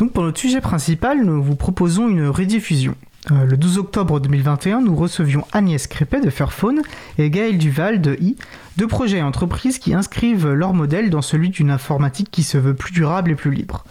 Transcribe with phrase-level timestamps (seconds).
[0.00, 2.94] Donc pour notre sujet principal, nous vous proposons une rediffusion.
[3.30, 6.80] Euh, le 12 octobre 2021, nous recevions Agnès Crépet de Fairphone
[7.18, 8.36] et Gaël Duval de I,
[8.78, 12.72] deux projets et entreprises qui inscrivent leur modèle dans celui d'une informatique qui se veut
[12.72, 13.84] plus durable et plus libre.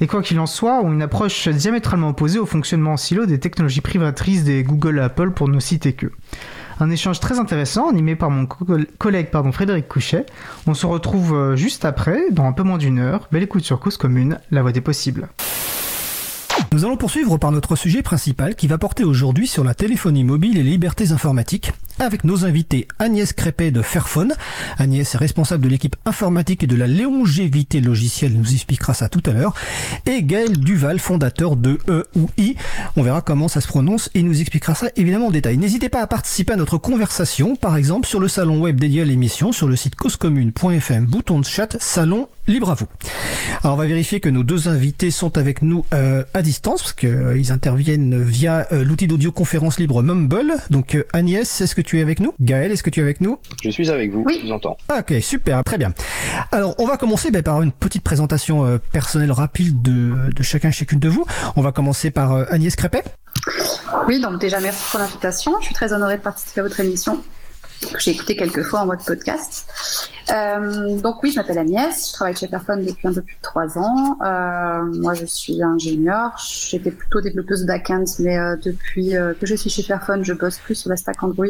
[0.00, 3.38] Et quoi qu'il en soit, ont une approche diamétralement opposée au fonctionnement en silo des
[3.38, 6.10] technologies privatrices des Google et Apple pour ne citer que.
[6.78, 10.26] Un échange très intéressant animé par mon collègue pardon, Frédéric Couchet.
[10.66, 13.28] On se retrouve euh, juste après, dans un peu moins d'une heure.
[13.32, 15.28] Belle écoute sur Cause Commune, la voix des possibles.
[16.76, 20.58] Nous allons poursuivre par notre sujet principal qui va porter aujourd'hui sur la téléphonie mobile
[20.58, 24.34] et les libertés informatiques avec nos invités Agnès Crépet de Fairphone.
[24.78, 29.22] Agnès est responsable de l'équipe informatique et de la longévité logicielle, nous expliquera ça tout
[29.24, 29.54] à l'heure.
[30.04, 32.56] Et Gaël Duval, fondateur de E ou I.
[32.96, 35.56] On verra comment ça se prononce et nous expliquera ça évidemment en détail.
[35.56, 39.04] N'hésitez pas à participer à notre conversation, par exemple sur le salon web dédié à
[39.04, 42.86] l'émission, sur le site causecommune.fm, bouton de chat, salon libre à vous.
[43.62, 46.92] Alors on va vérifier que nos deux invités sont avec nous euh, à distance, parce
[46.92, 50.54] qu'ils euh, interviennent via euh, l'outil d'audioconférence libre Mumble.
[50.70, 52.34] Donc Agnès, est-ce que tu es avec nous?
[52.40, 53.38] Gaël, est-ce que tu es avec nous?
[53.62, 54.38] Je suis avec vous, oui.
[54.42, 54.76] je vous entends.
[54.90, 55.92] Ok, super, très bien.
[56.52, 60.70] Alors, on va commencer ben, par une petite présentation euh, personnelle rapide de, de chacun
[60.70, 61.24] chacune de vous.
[61.56, 63.04] On va commencer par euh, Agnès Crépet.
[64.08, 65.52] Oui, donc déjà merci pour l'invitation.
[65.60, 67.22] Je suis très honorée de participer à votre émission
[67.80, 69.66] que j'ai écouté quelques fois en mode podcast.
[70.32, 73.42] Euh, donc oui, je m'appelle Agnès, je travaille chez Fairphone depuis un peu plus de
[73.42, 74.18] trois ans.
[74.24, 76.36] Euh, moi, je suis ingénieure.
[76.38, 80.74] J'étais plutôt développeuse back-end, mais euh, depuis que je suis chez Fairphone, je bosse plus
[80.74, 81.46] sur la stack Android.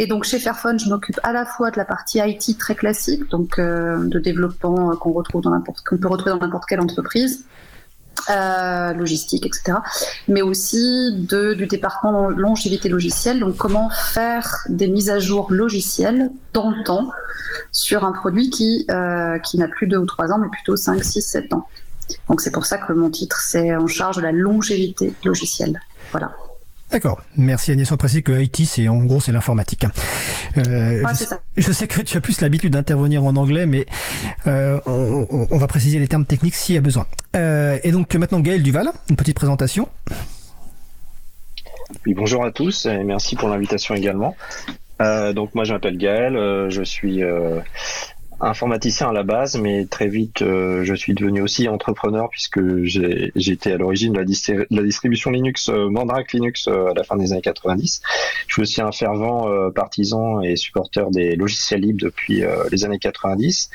[0.00, 3.28] Et donc chez Fairphone, je m'occupe à la fois de la partie IT très classique,
[3.30, 7.44] donc de développement qu'on peut retrouver dans n'importe quelle entreprise,
[8.30, 9.78] euh, logistique, etc.
[10.26, 16.30] Mais aussi de, du département longévité logicielle, donc comment faire des mises à jour logicielles
[16.52, 17.10] dans le temps
[17.72, 21.02] sur un produit qui, euh, qui n'a plus deux ou trois ans, mais plutôt 5,
[21.02, 21.66] 6, 7 ans.
[22.28, 25.80] Donc c'est pour ça que mon titre, c'est en charge de la longévité logicielle.
[26.10, 26.32] Voilà.
[26.90, 27.20] D'accord.
[27.36, 27.90] Merci Agnès.
[27.92, 29.84] On précise que IT, c'est en gros, c'est l'informatique.
[30.56, 31.12] Euh, ouais,
[31.56, 33.84] je, sais que tu as plus l'habitude d'intervenir en anglais, mais
[34.46, 37.06] euh, on, on, va préciser les termes techniques s'il y a besoin.
[37.36, 39.88] Euh, et donc maintenant, Gaël Duval, une petite présentation.
[42.06, 44.36] Oui, bonjour à tous et merci pour l'invitation également.
[45.00, 47.22] Euh, donc moi, je m'appelle Gaël, euh, je suis
[48.40, 53.72] informaticien à la base, mais très vite euh, je suis devenu aussi entrepreneur puisque j'étais
[53.72, 57.42] à l'origine de, la distribution Linux, euh, Mandrake Linux euh, à la fin des années
[57.42, 58.00] 90.
[58.46, 62.84] Je suis aussi un fervent euh, partisan et supporter des logiciels libres depuis euh, les
[62.84, 63.70] années 90.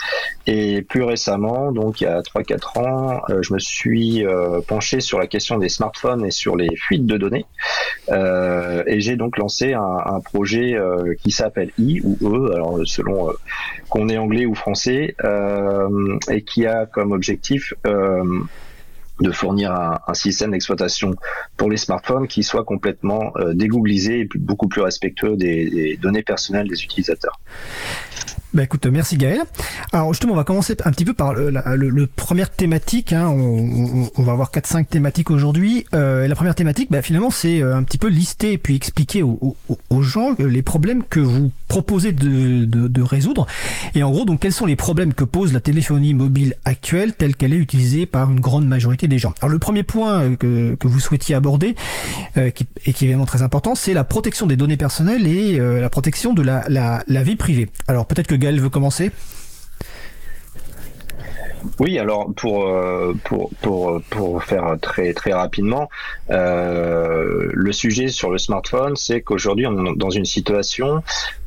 [0.47, 4.25] Et plus récemment, donc il y a 3-4 ans, euh, je me suis
[4.67, 7.45] penché sur la question des smartphones et sur les fuites de données.
[8.09, 10.75] et j'ai donc lancé un, un projet
[11.21, 13.29] qui s'appelle I ou E, alors selon
[13.89, 18.23] qu'on est anglais ou français, euh, et qui a comme objectif euh,
[19.19, 21.15] de fournir un, système d'exploitation
[21.55, 23.53] pour les smartphones qui soit complètement euh,
[24.21, 27.39] et beaucoup plus respectueux des données personnelles des utilisateurs.
[28.53, 29.41] Bah écoute, merci Gaël.
[29.91, 31.63] Alors justement, on va commencer un petit peu par le, la
[32.15, 33.11] première thématique.
[33.11, 33.27] Hein.
[33.27, 35.85] On, va avoir 4-5 thématiques aujourd'hui.
[35.95, 39.55] Euh, la première thématique, bah, finalement, c'est un petit peu lister et puis expliquer aux,
[40.01, 43.47] gens les problèmes que vous proposez de, de, résoudre.
[43.95, 47.35] Et en gros, donc, quels sont les problèmes que pose la téléphonie mobile actuelle telle
[47.35, 49.33] qu'elle est utilisée par une grande majorité des gens?
[49.41, 51.75] Alors le premier point que, que vous souhaitiez aborder,
[52.37, 55.59] euh, qui, et qui est évidemment très important, c'est la protection des données personnelles et
[55.59, 57.69] euh, la protection de la, la, la vie privée.
[57.87, 59.11] Alors peut-être que Gaël veut commencer
[61.79, 63.13] oui, alors pour euh,
[64.41, 65.89] faire très très rapidement,
[66.29, 71.03] euh, le sujet sur le smartphone, c'est qu'aujourd'hui on est dans une situation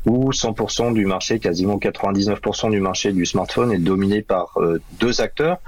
[0.07, 5.21] où 100% du marché, quasiment 99% du marché du smartphone est dominé par euh, deux
[5.21, 5.59] acteurs.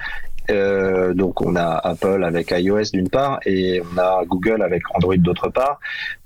[0.49, 5.17] Euh, donc on a Apple avec iOS d'une part et on a Google avec Android
[5.17, 5.79] d'autre part.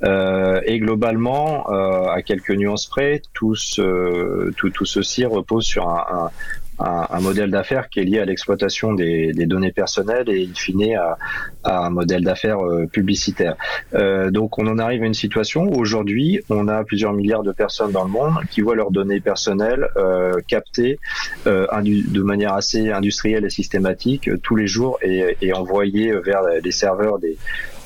[0.04, 5.90] Euh, et globalement, euh, à quelques nuances près, tout, ce, tout, tout ceci repose sur
[5.90, 6.32] un,
[6.80, 10.54] un un, modèle d'affaires qui est lié à l'exploitation des, des, données personnelles et in
[10.54, 11.18] fine à,
[11.64, 13.56] à un modèle d'affaires euh, publicitaire.
[13.94, 17.52] Euh, donc on en arrive à une situation où aujourd'hui on a plusieurs milliards de
[17.52, 21.00] personnes dans le monde qui voient leurs données personnelles euh, captées
[21.48, 26.42] euh, de manière assez industrielle et systématique euh, tous les jours et, et envoyées vers
[26.64, 27.38] les serveurs des,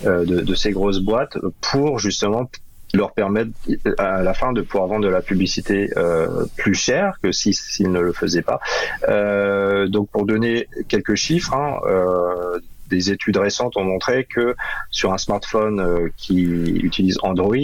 [0.06, 2.50] euh, de, de ces grosses boîtes pour justement
[2.94, 3.52] leur permettre
[3.98, 7.84] à la fin de pouvoir vendre de la publicité euh, plus chère que s'ils si,
[7.84, 8.60] ne le faisaient pas.
[9.10, 14.56] Euh, donc pour donner quelques chiffres, hein, euh, des études récentes ont montré que
[14.92, 17.56] sur un smartphone euh, qui utilise Android,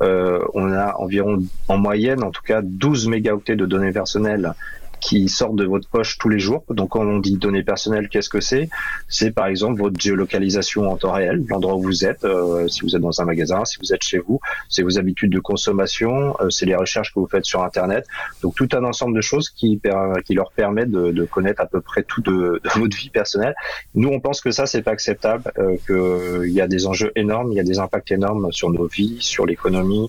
[0.00, 4.54] euh, on a environ en moyenne en tout cas 12 mégaoctets de données personnelles
[5.02, 6.64] qui sortent de votre poche tous les jours.
[6.70, 8.70] Donc quand on dit données personnelles, qu'est-ce que c'est?
[9.08, 12.94] C'est par exemple votre géolocalisation en temps réel, l'endroit où vous êtes, euh, si vous
[12.94, 16.50] êtes dans un magasin, si vous êtes chez vous, c'est vos habitudes de consommation, euh,
[16.50, 18.06] c'est les recherches que vous faites sur Internet.
[18.42, 19.80] Donc tout un ensemble de choses qui,
[20.24, 23.54] qui leur permet de, de connaître à peu près tout de, de, votre vie personnelle.
[23.96, 27.50] Nous, on pense que ça, c'est pas acceptable, euh, qu'il y a des enjeux énormes,
[27.50, 30.08] il y a des impacts énormes sur nos vies, sur l'économie,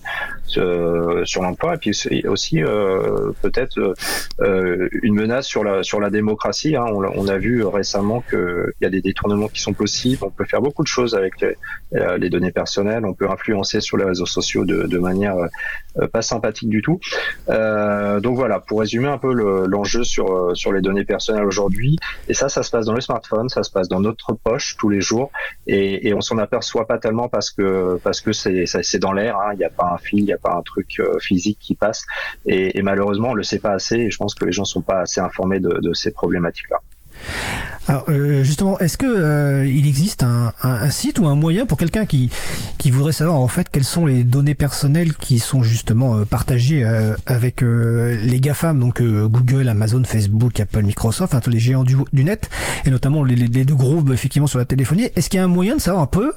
[0.56, 1.92] euh, sur l'emploi, et puis
[2.28, 3.94] aussi euh, peut-être
[4.40, 6.76] euh, une menace sur la sur la démocratie.
[6.76, 6.86] Hein.
[6.88, 10.24] On, a vu récemment qu'il y a des détournements qui sont possibles.
[10.24, 11.56] On peut faire beaucoup de choses avec les,
[12.18, 13.04] les données personnelles.
[13.06, 15.36] On peut influencer sur les réseaux sociaux de, manière
[16.12, 17.00] pas sympathique du tout.
[17.48, 21.98] donc voilà, pour résumer un peu l'enjeu sur sur les données personnelles aujourd'hui.
[22.28, 24.88] Et ça, ça se passe dans le smartphone, ça se passe dans notre poche tous
[24.88, 25.30] les jours,
[25.66, 29.36] et, on s'en aperçoit pas tellement parce que parce que c'est c'est dans l'air.
[29.36, 29.50] Hein.
[29.54, 31.74] Il n'y a pas un fil, il n'y a pas un truc euh, physique qui
[31.74, 32.06] passe,
[32.46, 33.96] et, et, malheureusement, on le sait pas assez.
[33.96, 36.78] Et je pense que les gens sont pas assez informés de, ces problématiques-là.
[37.86, 42.06] Alors euh, justement, est-ce que euh, il existe un, site ou un moyen pour quelqu'un
[42.06, 42.30] qui
[42.78, 46.84] qui voudrait savoir en fait quelles sont les données personnelles qui sont justement euh, partagées
[47.26, 52.24] avec les GAFAM, donc Google, Amazon, Facebook, Apple, Microsoft, enfin tous les géants du, du
[52.24, 52.50] net,
[52.84, 55.08] et notamment les, les deux groupes effectivement sur la téléphonie?
[55.14, 56.32] Est-ce qu'il y a un moyen de savoir un peu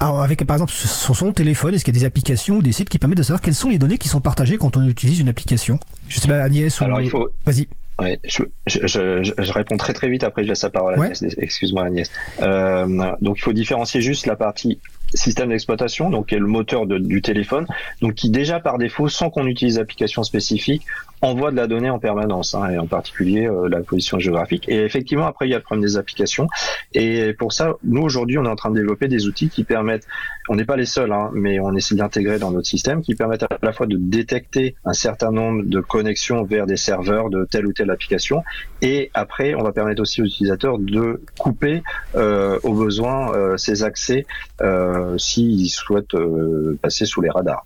[0.00, 2.72] alors avec par exemple sur son téléphone, est-ce qu'il y a des applications ou des
[2.72, 5.20] sites qui permettent de savoir quelles sont les données qui sont partagées quand on utilise
[5.20, 5.78] une application?
[6.08, 7.28] Je sais pas Agnès ou Alors, il faut...
[7.44, 7.68] vas-y.
[7.98, 11.04] Ouais, je, je, je, je, réponds très très vite, après je laisse la parole à
[11.04, 11.22] Agnès.
[11.36, 12.10] Excuse-moi Agnès.
[12.40, 14.78] Euh, donc il faut différencier juste la partie
[15.12, 17.66] système d'exploitation, donc qui est le moteur de, du téléphone,
[18.00, 20.86] donc qui déjà par défaut, sans qu'on utilise d'application spécifique,
[21.22, 24.68] envoie de la donnée en permanence, hein, et en particulier euh, la position géographique.
[24.68, 26.48] Et effectivement, après, il y a le problème des applications.
[26.94, 30.06] Et pour ça, nous, aujourd'hui, on est en train de développer des outils qui permettent,
[30.48, 33.44] on n'est pas les seuls, hein, mais on essaie d'intégrer dans notre système, qui permettent
[33.44, 37.66] à la fois de détecter un certain nombre de connexions vers des serveurs de telle
[37.66, 38.42] ou telle application.
[38.82, 41.82] Et après, on va permettre aussi aux utilisateurs de couper
[42.14, 44.26] euh, au besoin euh, ces accès
[44.62, 47.64] euh, s'ils souhaitent euh, passer sous les radars.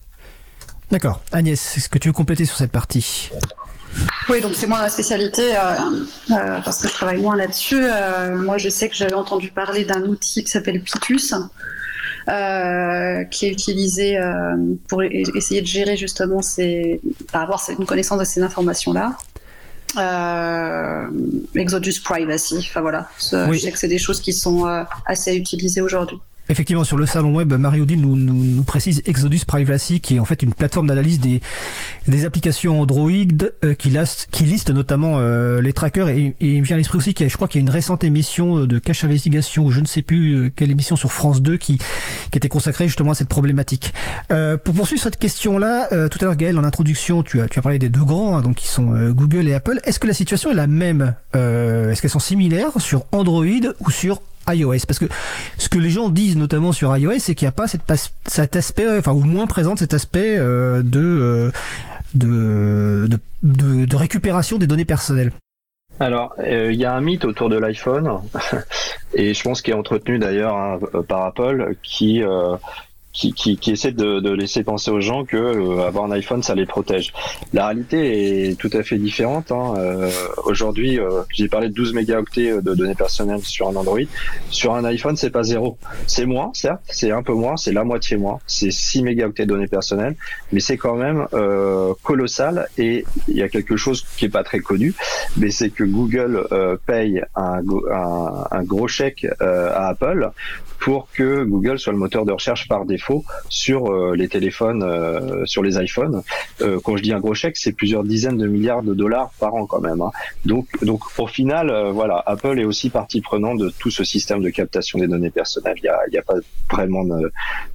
[0.95, 1.21] D'accord.
[1.33, 3.29] Agnès, est-ce que tu veux compléter sur cette partie?
[4.29, 5.59] Oui, donc c'est moi la spécialité euh,
[6.31, 7.83] euh, parce que je travaille moins là-dessus.
[7.83, 11.35] Euh, moi, je sais que j'avais entendu parler d'un outil qui s'appelle Picus,
[12.29, 14.21] qui est utilisé
[14.87, 17.01] pour essayer de gérer justement ces,
[17.33, 19.17] avoir une connaissance de ces informations-là.
[21.57, 23.09] Exodus Privacy, enfin voilà.
[23.49, 23.59] Oui.
[23.59, 24.65] Je sais que c'est des choses qui sont
[25.07, 26.21] assez utilisées aujourd'hui.
[26.55, 30.41] Effectivement, sur le salon web, Mario Deal nous, précise Exodus Privacy, qui est en fait
[30.41, 31.41] une plateforme d'analyse des,
[32.25, 33.11] applications Android
[33.65, 33.91] euh, qui,
[34.45, 36.11] liste, notamment euh, les trackers.
[36.11, 38.05] Et, il me vient à l'esprit aussi qu'il je crois qu'il y a une récente
[38.05, 41.57] émission de Cache Investigation, ou je ne sais plus euh, quelle émission sur France 2,
[41.57, 41.81] qui,
[42.33, 43.93] était consacrée justement à cette problématique.
[44.31, 47.59] Euh, pour poursuivre cette question-là, euh, tout à l'heure Gaël, en introduction, tu as, tu
[47.59, 49.81] as parlé des deux grands, hein, donc qui sont Google et Apple.
[49.83, 53.45] Est-ce que la situation est la même Est-ce qu'elles sont similaires sur Android
[53.81, 54.87] ou sur iOS.
[54.87, 55.07] Parce que
[55.59, 58.99] ce que les gens disent notamment sur iOS c'est qu'il n'y a pas cet aspect
[58.99, 61.51] enfin ou moins présente cet aspect euh, de, euh,
[62.15, 63.09] de,
[63.43, 65.33] de, récupération des données personnelles.
[66.01, 68.11] Alors, il euh, y a un mythe autour de l'iPhone,
[69.15, 72.23] et je pense qu'il est entretenu d'ailleurs hein, par Apple, qui
[73.15, 76.43] qui, qui, qui, essaie de, de, laisser penser aux gens que euh, avoir un iPhone
[76.43, 77.13] ça les protège.
[77.53, 79.53] La réalité est tout à fait différente.
[79.53, 79.75] Hein.
[79.79, 80.11] Euh,
[80.45, 84.01] Aujourd'hui, euh, j'ai parlé de 12 mégaoctets de données personnelles sur un Android.
[84.51, 85.79] Sur un iPhone, c'est pas zéro.
[86.07, 88.41] C'est moins, certes, c'est un peu moins, c'est la moitié moins.
[88.47, 90.17] C'est 6 mégaoctets de données personnelles,
[90.53, 92.69] mais c'est quand même euh, colossal.
[92.79, 94.93] Et il y a quelque chose qui est pas très connu,
[95.37, 97.61] mais c'est que Google euh, paye un,
[97.93, 100.31] un, un, gros chèque à Apple
[100.85, 105.47] pour que Google soit le moteur de recherche par défaut sur euh, les téléphones, euh,
[105.47, 106.23] sur les iPhones.
[106.61, 109.55] Euh, quand je dis un gros chèque, c'est plusieurs dizaines de milliards de dollars par
[109.55, 110.03] an quand même.
[110.03, 110.11] Hein.
[110.45, 114.43] Donc, donc au final, euh, voilà, Apple est aussi partie prenante de tout ce système
[114.43, 115.77] de captation des données personnelles.
[115.79, 116.35] Il n'y a, a pas
[116.71, 117.31] vraiment de,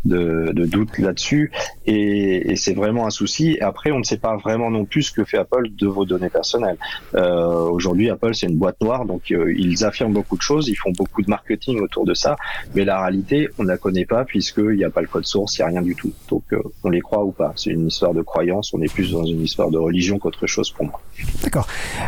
[0.05, 1.51] de, doute là-dessus,
[1.87, 3.57] et, c'est vraiment un souci.
[3.59, 6.29] Après, on ne sait pas vraiment non plus ce que fait Apple de vos données
[6.29, 6.77] personnelles.
[7.13, 11.21] Aujourd'hui, Apple c'est une boîte noire, donc ils affirment beaucoup de choses, ils font beaucoup
[11.23, 12.35] de marketing autour de ça,
[12.75, 15.57] mais la réalité, on ne la connaît pas puisqu'il n'y a pas le code source,
[15.57, 16.11] il n'y a rien du tout.
[16.29, 17.53] Donc euh, on les croit ou pas.
[17.55, 20.71] C'est une histoire de croyance, on est plus dans une histoire de religion qu'autre chose
[20.71, 21.01] pour moi.
[21.43, 21.67] D'accord.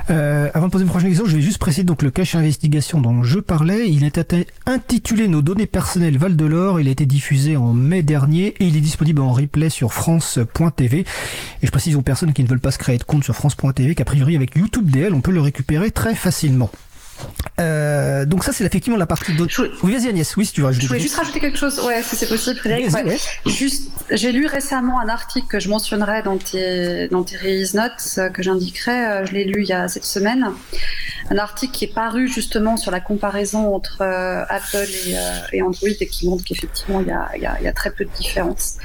[0.10, 3.02] Euh, avant de poser une prochaine question, je vais juste préciser donc le cache investigation
[3.02, 3.90] dont je parlais.
[3.90, 4.20] Il est
[4.66, 6.80] intitulé Nos données personnelles Val de l'Or.
[6.80, 11.00] Il a été diffusé en mai dernier et il est disponible en replay sur France.tv.
[11.00, 13.96] Et je précise aux personnes qui ne veulent pas se créer de compte sur France.tv
[13.96, 16.70] qu'a priori avec YouTube DL, on peut le récupérer très facilement.
[17.60, 19.48] Euh, donc ça c'est effectivement la partie de...
[19.84, 22.16] Oui vas-y Agnès, oui si tu veux Je voulais juste rajouter quelque chose, ouais si
[22.16, 22.90] c'est possible Frédéric.
[23.46, 28.16] Juste, j'ai lu récemment un article que je mentionnerai dans tes, dans tes release notes,
[28.18, 30.48] euh, que j'indiquerai, euh, je l'ai lu il y a cette semaine,
[31.30, 34.88] un article qui est paru justement sur la comparaison entre Apple
[35.52, 38.06] et, Android et qui montre qu'effectivement il y a, y a, y a, très peu
[38.06, 38.78] de différences.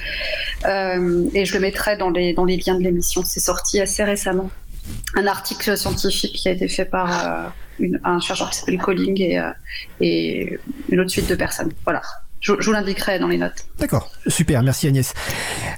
[0.64, 4.50] et je le mettrai dans les, dans les liens de l'émission, c'est sorti assez récemment.
[5.14, 7.52] Un article scientifique qui a été fait par
[8.04, 9.50] un chercheur qui s'appelle Colling et, euh,
[10.00, 11.72] et une autre suite de personnes.
[11.84, 12.02] Voilà.
[12.46, 13.66] Je, vous l'indiquerai dans les notes.
[13.80, 15.12] D'accord, super, merci Agnès.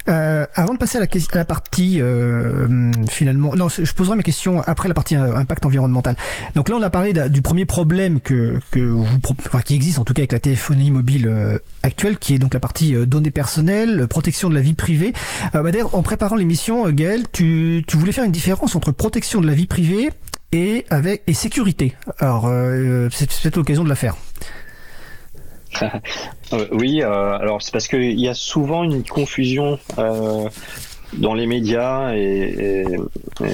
[0.08, 4.22] Euh, avant de passer à la, à la partie euh, finalement, non, je poserai mes
[4.22, 6.14] questions après la partie euh, impact environnemental.
[6.54, 9.06] Donc là, on a parlé du premier problème que, que vous,
[9.46, 12.52] enfin, qui existe en tout cas avec la téléphonie mobile euh, actuelle, qui est donc
[12.52, 15.14] la partie euh, données personnelles, protection de la vie privée.
[15.54, 19.46] Bah, D'ailleurs, en préparant l'émission, Gaël, tu, tu voulais faire une différence entre protection de
[19.46, 20.10] la vie privée
[20.52, 21.94] et avec et sécurité.
[22.18, 24.16] Alors euh, c'est peut-être l'occasion de la faire.
[26.54, 30.48] Euh, oui, euh, alors c'est parce qu'il y a souvent une confusion euh,
[31.14, 32.84] dans les médias et,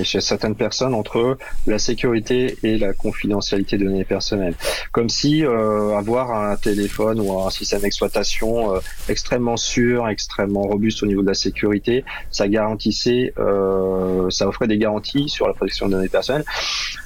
[0.03, 4.55] chez certaines personnes entre la sécurité et la confidentialité de données personnelles.
[4.93, 8.79] Comme si euh, avoir un téléphone ou un système d'exploitation euh,
[9.09, 14.79] extrêmement sûr, extrêmement robuste au niveau de la sécurité, ça garantissait, euh, ça offrait des
[14.79, 16.45] garanties sur la protection de données personnelles.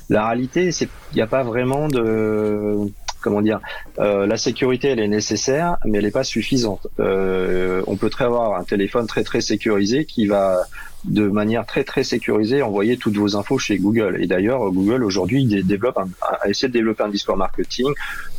[0.09, 3.60] La réalité, c'est qu'il n'y a pas vraiment de comment dire,
[3.98, 6.87] euh, la sécurité elle est nécessaire, mais elle n'est pas suffisante.
[7.00, 10.62] Euh, on peut très avoir un téléphone très très sécurisé qui va
[11.09, 14.19] de manière très très sécurisée envoyer toutes vos infos chez Google.
[14.21, 17.88] Et d'ailleurs, Google aujourd'hui développe un, a essayé de développer un discours marketing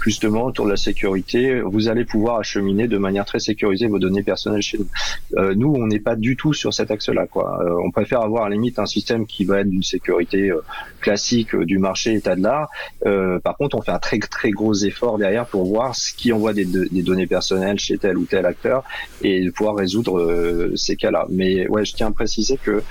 [0.01, 1.61] justement autour de la sécurité.
[1.61, 4.87] Vous allez pouvoir acheminer de manière très sécurisée vos données personnelles chez nous.
[5.37, 7.27] Euh, nous, on n'est pas du tout sur cet axe-là.
[7.27, 7.59] Quoi.
[7.63, 10.61] Euh, on préfère avoir à la limite un système qui va être d'une sécurité euh,
[11.01, 12.69] classique euh, du marché état de l'art.
[13.43, 16.53] par contre, on fait un très très gros effort derrière pour voir ce qui envoie
[16.53, 18.83] des, des données personnelles chez tel ou tel acteur
[19.21, 21.25] et pouvoir résoudre ces cas-là.
[21.29, 22.83] Mais ouais, je tiens à préciser que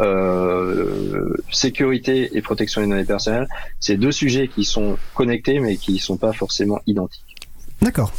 [0.00, 3.48] euh, sécurité et protection des données personnelles,
[3.80, 7.36] c'est deux sujets qui sont connectés mais qui ne sont pas forcément identiques.
[7.82, 8.12] D'accord.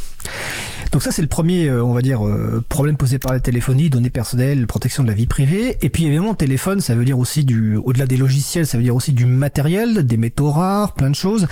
[0.92, 3.90] Donc ça c'est le premier, euh, on va dire, euh, problème posé par la téléphonie,
[3.90, 5.76] données personnelles, protection de la vie privée.
[5.82, 8.96] Et puis évidemment, téléphone, ça veut dire aussi du, au-delà des logiciels, ça veut dire
[8.96, 11.46] aussi du matériel, des métaux rares, plein de choses,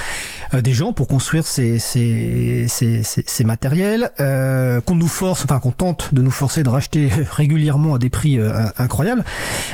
[0.55, 5.71] euh, des gens pour construire ces ces ces, ces, matériels, qu'on nous force, enfin qu'on
[5.71, 8.38] tente de nous forcer de racheter régulièrement à des prix
[8.78, 9.25] incroyables.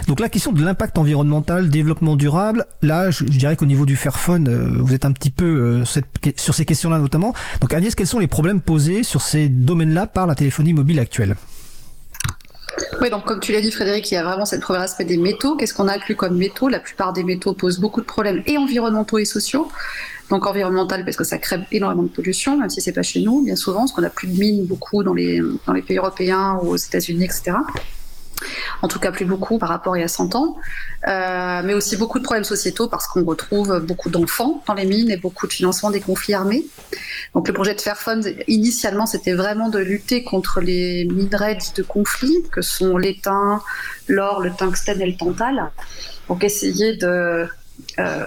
[0.09, 4.77] Donc la question de l'impact environnemental, développement durable, là, je, dirais qu'au niveau du Fairphone,
[4.79, 5.85] vous êtes un petit peu
[6.37, 7.33] sur ces questions-là notamment.
[7.61, 11.37] Donc Agnès, quels sont les problèmes posés sur ces domaine-là par la téléphonie mobile actuelle.
[13.01, 15.17] Oui, donc comme tu l'as dit Frédéric, il y a vraiment cette premier aspect des
[15.17, 15.57] métaux.
[15.57, 16.69] Qu'est-ce qu'on a inclus comme métaux?
[16.69, 19.69] La plupart des métaux posent beaucoup de problèmes et environnementaux et sociaux.
[20.31, 23.45] Donc environnemental parce que ça crée énormément de pollution, même si c'est pas chez nous,
[23.45, 26.59] bien souvent, parce qu'on a plus de mines beaucoup dans les, dans les pays européens
[26.63, 27.53] ou aux États-Unis, etc
[28.83, 30.57] en tout cas plus beaucoup par rapport à il y a 100 ans,
[31.09, 35.11] euh, mais aussi beaucoup de problèmes sociétaux parce qu'on retrouve beaucoup d'enfants dans les mines
[35.11, 36.65] et beaucoup de financement des conflits armés.
[37.35, 42.37] Donc le projet de Fairphone, initialement, c'était vraiment de lutter contre les minerais de conflit,
[42.51, 43.61] que sont l'étain,
[44.09, 45.71] l'or, le tungstène et le tantal.
[46.29, 47.49] Donc essayer de...
[47.99, 48.27] Euh,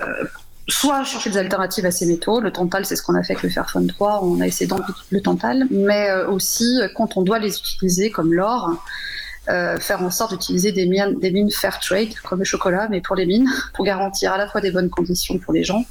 [0.68, 2.40] soit chercher des alternatives à ces métaux.
[2.40, 4.22] Le tantal, c'est ce qu'on a fait avec le Fairphone 3.
[4.24, 8.34] On a essayé d'enlever le tantal, mais euh, aussi quand on doit les utiliser, comme
[8.34, 8.72] l'or,
[9.50, 13.02] euh, faire en sorte d'utiliser des mines, des mines fair trade, comme le chocolat, mais
[13.02, 15.84] pour les mines, pour garantir à la fois des bonnes conditions pour les gens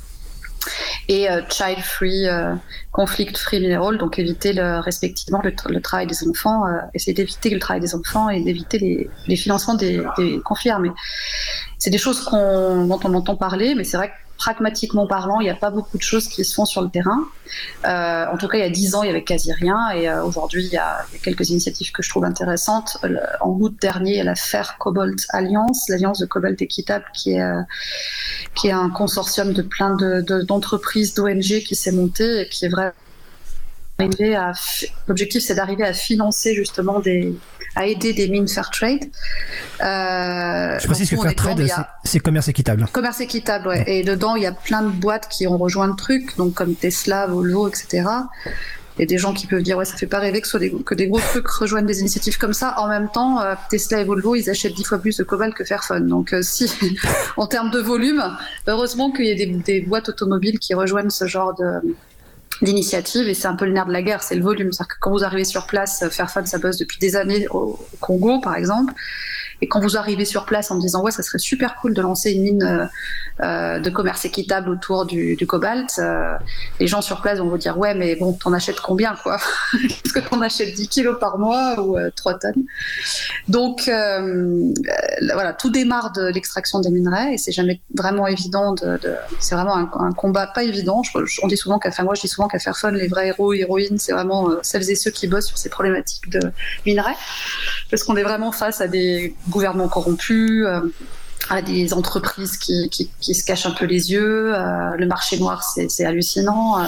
[1.08, 2.54] et euh, child free, euh,
[2.90, 7.82] conflict free mineral, donc éviter le, respectivement le, travail des enfants, essayer d'éviter le travail
[7.82, 10.92] des enfants et d'éviter les, les, financements des, des conflits armés.
[11.78, 15.44] C'est des choses qu'on, dont on entend parler, mais c'est vrai que pragmatiquement parlant, il
[15.44, 17.24] n'y a pas beaucoup de choses qui se font sur le terrain.
[17.86, 19.90] Euh, en tout cas, il y a dix ans, il y avait quasi rien.
[19.90, 22.98] Et euh, aujourd'hui, il, y, a quelques initiatives que je trouve intéressantes.
[23.40, 27.32] en août dernier, il y a la Fair Cobalt Alliance, l'alliance de cobalt équitable, qui
[27.32, 27.62] est, euh,
[28.54, 29.96] qui est un consortium de plein
[30.46, 32.92] d'entreprises, de, d'ONG qui s'est monté et qui est vraiment
[33.98, 34.52] à.
[35.06, 37.34] L'objectif, c'est d'arriver à financer justement des,
[37.76, 39.04] à aider des mines fair trade.
[39.81, 41.66] Euh, Je précise que fair trade,
[42.04, 42.87] c'est commerce équitable.
[42.93, 43.85] Commerce équitable, ouais.
[43.87, 46.75] Et dedans, il y a plein de boîtes qui ont rejoint le truc, donc comme
[46.75, 48.04] Tesla, Volvo, etc.
[48.99, 50.95] Et des gens qui peuvent dire ouais ça fait pas rêver que, soit des, que
[50.95, 52.76] des gros trucs rejoignent des initiatives comme ça.
[52.78, 55.64] En même temps, euh, Tesla et Volvo ils achètent dix fois plus de cobalt que
[55.64, 56.07] Fairphone.
[56.07, 56.73] Donc euh, si
[57.37, 58.23] en termes de volume,
[58.69, 61.97] heureusement qu'il y a des, des, boîtes automobiles qui rejoignent ce genre de,
[62.62, 64.73] d'initiative et c'est un peu le nerf de la guerre, c'est le volume.
[64.73, 68.40] C'est-à-dire que quand vous arrivez sur place, Fairphone ça bosse depuis des années au Congo
[68.40, 68.92] par exemple.
[69.61, 72.32] Et quand vous arrivez sur place en disant ouais, ça serait super cool de lancer
[72.32, 72.88] une mine
[73.42, 76.37] euh, de commerce équitable autour du, cobalt, euh,
[76.80, 79.38] les gens sur place vont vous dire ouais, mais bon, t'en achètes combien quoi
[79.75, 82.64] Est-ce que t'en achètes 10 kilos par mois ou 3 tonnes
[83.49, 88.75] Donc voilà, tout démarre de l'extraction des minerais et c'est jamais vraiment évident.
[88.75, 88.99] De,
[89.40, 91.02] c'est vraiment un, combat pas évident.
[91.42, 93.99] On dit souvent qu'à moi je dis souvent qu'à faire fun, les vrais héros héroïnes,
[93.99, 96.40] c'est vraiment celles et ceux qui bossent sur ces problématiques de
[96.87, 97.16] minerais,
[97.90, 100.64] parce qu'on est vraiment face à des gouvernements corrompus.
[100.66, 100.80] Euh,
[101.50, 104.54] à des entreprises qui, qui, se cachent un peu les yeux.
[104.54, 106.82] Euh, le marché noir, c'est hallucinant.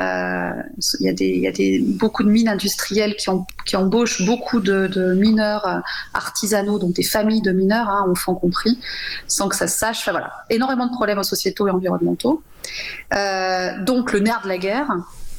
[0.00, 0.50] Euh,
[0.98, 4.26] il y a, des, y a des, beaucoup de mines industrielles qui, ont, qui embauchent
[4.26, 5.80] beaucoup de, mineurs
[6.12, 8.80] artisanaux, donc des familles de mineurs, hein, enfants compris,
[9.28, 10.00] sans que ça se sache.
[10.00, 12.42] Enfin, voilà, énormément de problèmes sociétaux et environnementaux.
[13.12, 14.88] Donc le nerf de la guerre,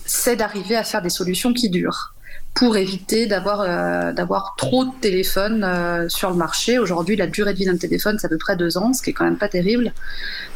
[0.05, 2.13] c'est d'arriver à faire des solutions qui durent
[2.53, 6.77] pour éviter d'avoir euh, d'avoir trop de téléphones euh, sur le marché.
[6.79, 9.11] Aujourd'hui, la durée de vie d'un téléphone, c'est à peu près deux ans, ce qui
[9.11, 9.93] est quand même pas terrible.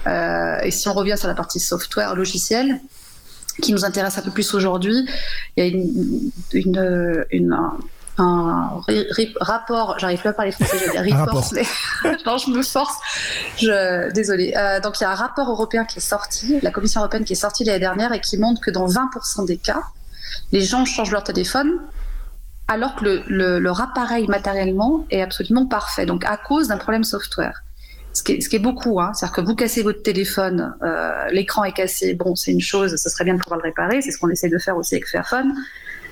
[0.07, 2.81] Euh, et si on revient sur la partie software logiciel,
[3.62, 5.07] qui nous intéresse un peu plus aujourd'hui,
[5.55, 7.57] il y a une, une, une
[8.17, 8.81] un
[9.39, 11.63] rapport, j'arrive pas à parler français, je report, mais
[12.25, 12.95] non, je me force.
[13.57, 14.53] Je, désolé.
[14.55, 17.33] Euh, donc il y a un rapport européen qui est sorti, la Commission européenne qui
[17.33, 19.81] est sortie l'année dernière et qui montre que dans 20% des cas,
[20.51, 21.79] les gens changent leur téléphone
[22.67, 26.05] alors que le, le, leur appareil matériellement est absolument parfait.
[26.05, 27.63] Donc à cause d'un problème software.
[28.13, 29.11] Ce qui, est, est beaucoup, hein.
[29.13, 33.09] c'est-à-dire que vous cassez votre téléphone, euh, l'écran est cassé, bon, c'est une chose, ce
[33.09, 35.55] serait bien de pouvoir le réparer, c'est ce qu'on essaie de faire aussi avec Fairphone.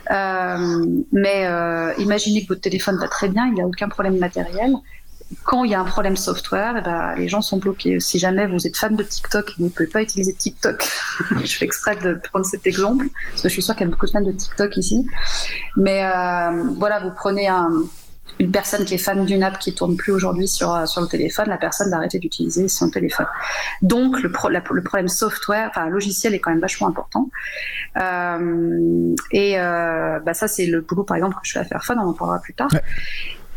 [0.09, 4.17] Euh, mais euh, imaginez que votre téléphone va très bien, il n'y a aucun problème
[4.17, 4.73] matériel.
[5.43, 7.99] Quand il y a un problème software, eh ben, les gens sont bloqués.
[7.99, 10.83] Si jamais vous êtes fan de TikTok et vous ne pouvez pas utiliser TikTok,
[11.43, 13.91] je fais exprès de prendre cet exemple, parce que je suis sûre qu'il y a
[13.91, 15.05] beaucoup de fans de TikTok ici.
[15.77, 17.71] Mais euh, voilà, vous prenez un,
[18.39, 21.07] une personne qui est fan d'une app qui tourne plus aujourd'hui sur, euh, sur le
[21.07, 23.27] téléphone, la personne va arrêter d'utiliser son téléphone.
[23.81, 27.29] Donc le, problème software, enfin logiciel est quand même vachement important.
[27.97, 32.09] Euh, et bah ça c'est le boulot par exemple que je fais à Fairphone, on
[32.09, 32.69] en parlera plus tard.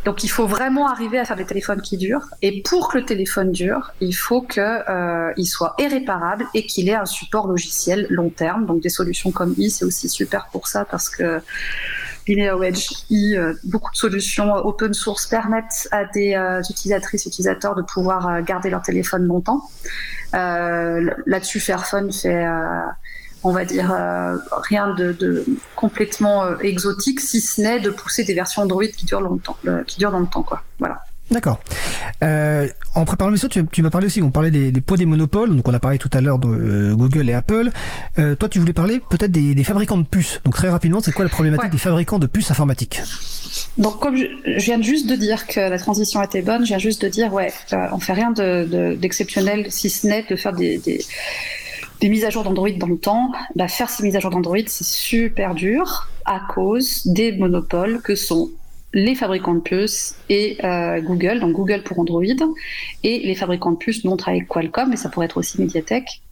[0.04, 2.28] Donc il faut vraiment arriver à faire des téléphones qui durent.
[2.42, 6.94] Et pour que le téléphone dure, il faut qu'il euh, soit irréparable et qu'il ait
[6.94, 8.66] un support logiciel long terme.
[8.66, 11.40] Donc des solutions comme i, c'est aussi super pour ça parce que
[12.26, 17.82] LinearWedge i, euh, beaucoup de solutions open source permettent à des euh, utilisatrices, utilisateurs de
[17.82, 19.68] pouvoir euh, garder leur téléphone longtemps.
[20.34, 22.46] Euh, Là-dessus, Fairphone fait
[23.44, 25.44] on va dire, euh, rien de, de
[25.76, 29.84] complètement euh, exotique, si ce n'est de pousser des versions Android qui durent longtemps, euh,
[29.84, 30.62] qui durent dans le temps, quoi.
[30.78, 31.04] Voilà.
[31.30, 31.58] D'accord.
[32.22, 35.06] Euh, en préparant l'émission, tu, tu m'as parlé aussi, on parlait des, des, poids des
[35.06, 37.70] monopoles, donc on a parlé tout à l'heure de euh, Google et Apple.
[38.18, 40.40] Euh, toi, tu voulais parler peut-être des, des, fabricants de puces.
[40.44, 41.70] Donc très rapidement, c'est quoi la problématique ouais.
[41.70, 43.00] des fabricants de puces informatiques?
[43.78, 46.78] Donc comme je, je, viens juste de dire que la transition était bonne, je viens
[46.78, 50.78] juste de dire, ouais, on fait rien d'exceptionnel, de, si ce n'est de faire des,
[50.78, 51.00] des
[52.00, 54.58] des mises à jour d'Android dans le temps, bah, faire ces mises à jour d'Android,
[54.66, 58.50] c'est super dur à cause des monopoles que sont
[58.92, 62.22] les fabricants de puces et euh, Google, donc Google pour Android,
[63.02, 66.22] et les fabricants de puces non travaillent avec Qualcomm, mais ça pourrait être aussi Mediatek,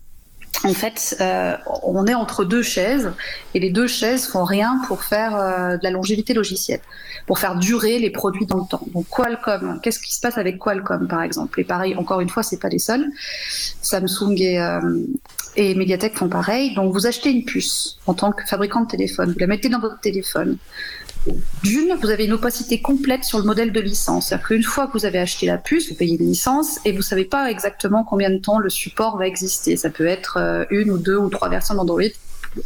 [0.64, 3.12] en fait, euh, on est entre deux chaises
[3.54, 6.80] et les deux chaises font rien pour faire euh, de la longévité logicielle,
[7.26, 8.82] pour faire durer les produits dans le temps.
[8.94, 11.58] Donc Qualcomm, qu'est-ce qui se passe avec Qualcomm par exemple?
[11.60, 13.06] Et pareil, encore une fois, c'est pas les seuls.
[13.80, 14.58] Samsung et,
[15.56, 16.74] et Mediatek font pareil.
[16.74, 19.80] Donc vous achetez une puce en tant que fabricant de téléphone, vous la mettez dans
[19.80, 20.58] votre téléphone.
[21.62, 24.28] D'une, vous avez une opacité complète sur le modèle de licence.
[24.28, 26.98] C'est-à-dire qu'une fois que vous avez acheté la puce, vous payez une licence et vous
[26.98, 29.76] ne savez pas exactement combien de temps le support va exister.
[29.76, 32.02] Ça peut être euh, une ou deux ou trois versions d'Android.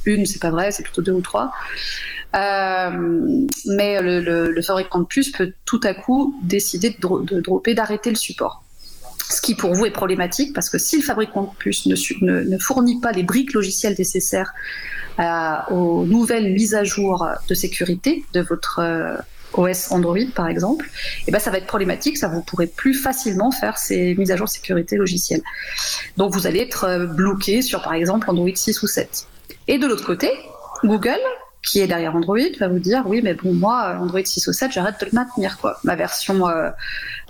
[0.06, 1.52] Une, c'est pas vrai, c'est plutôt deux ou trois.
[2.34, 8.10] Euh, mais le, fabricant de puce peut tout à coup décider de, de dropper, d'arrêter
[8.10, 8.62] le support.
[9.28, 13.12] Ce qui pour vous est problématique parce que si le fabricant de ne, fournit pas
[13.12, 14.52] les briques logicielles nécessaires
[15.18, 19.16] euh, aux nouvelles mises à jour de sécurité de votre euh,
[19.54, 22.94] OS Android par exemple, et eh ben ça va être problématique, ça vous pourrez plus
[22.94, 25.42] facilement faire ces mises à jour de sécurité logicielle.
[26.16, 29.26] Donc vous allez être euh, bloqué sur par exemple Android 6 ou 7.
[29.68, 30.30] Et de l'autre côté,
[30.84, 31.20] Google
[31.62, 34.70] qui est derrière Android va vous dire oui mais bon moi Android 6 ou 7
[34.70, 36.46] j'arrête de le maintenir quoi ma version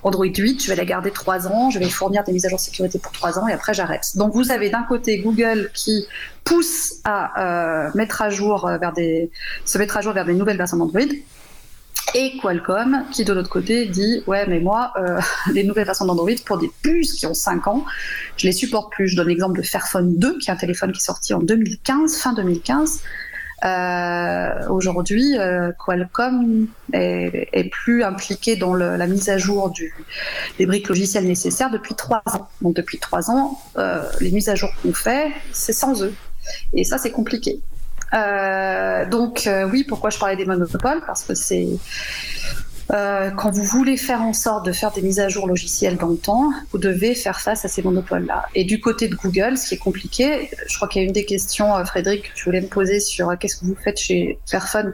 [0.07, 2.59] Android 8 je vais la garder 3 ans je vais fournir des mises à jour
[2.59, 4.17] de sécurité pour 3 ans et après j'arrête.
[4.17, 6.07] Donc vous avez d'un côté Google qui
[6.45, 9.31] pousse à euh, mettre à jour vers des
[9.65, 11.01] se mettre à jour vers des nouvelles versions d'Android
[12.15, 15.21] et Qualcomm qui de l'autre côté dit ouais mais moi euh,
[15.53, 17.85] les nouvelles versions d'Android pour des puces qui ont 5 ans
[18.37, 19.09] je les supporte plus.
[19.09, 22.17] Je donne l'exemple de Fairphone 2 qui est un téléphone qui est sorti en 2015
[22.17, 23.03] fin 2015
[23.65, 29.73] Euh, aujourd'hui, euh, Qualcomm est, plus impliqué dans la mise à jour
[30.59, 32.49] des briques logicielles nécessaires depuis trois ans.
[32.61, 36.15] Donc depuis trois ans, euh, les mises à jour qu'on fait, c'est sans eux.
[36.73, 37.61] Et ça, c'est compliqué.
[39.11, 41.03] Donc oui, pourquoi je parlais des monopoles?
[41.07, 41.69] Parce que c'est
[42.93, 46.09] euh, quand vous voulez faire en sorte de faire des mises à jour logicielles dans
[46.09, 48.47] le temps, vous devez faire face à ces monopoles-là.
[48.55, 51.13] Et du côté de Google, ce qui est compliqué, je crois qu'il y a une
[51.13, 53.99] des questions, euh, Frédéric, que tu voulais me poser sur euh, qu'est-ce que vous faites
[53.99, 54.93] chez Fairphone.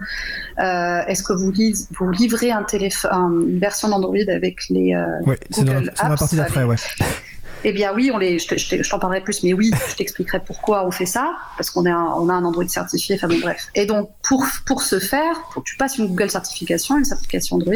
[0.58, 1.52] Euh, Est-ce que vous,
[1.90, 6.16] vous livrez un téléphone, une version d'Android avec les euh, oui, Google c'est dans, la
[6.16, 6.76] partie d'après, ouais.
[7.64, 10.90] Eh bien oui, on les, je, t'en parlerai plus, mais oui, je t'expliquerai pourquoi on
[10.90, 13.68] fait ça, parce qu'on on a un Android certifié, enfin bon bref.
[13.74, 17.74] Et donc pour, pour ce faire, que tu passes une Google certification, une certification Android,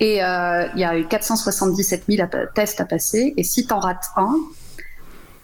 [0.00, 3.78] et euh, il y a eu 477 000 tests à passer, et si tu en
[3.78, 4.34] rates un,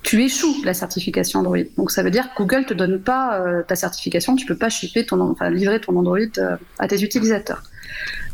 [0.02, 1.58] tu échoues la certification Android.
[1.76, 4.70] Donc ça veut dire que Google te donne pas euh, ta certification, tu peux pas
[4.70, 7.62] shipper ton, enfin, livrer ton Android euh, à tes utilisateurs.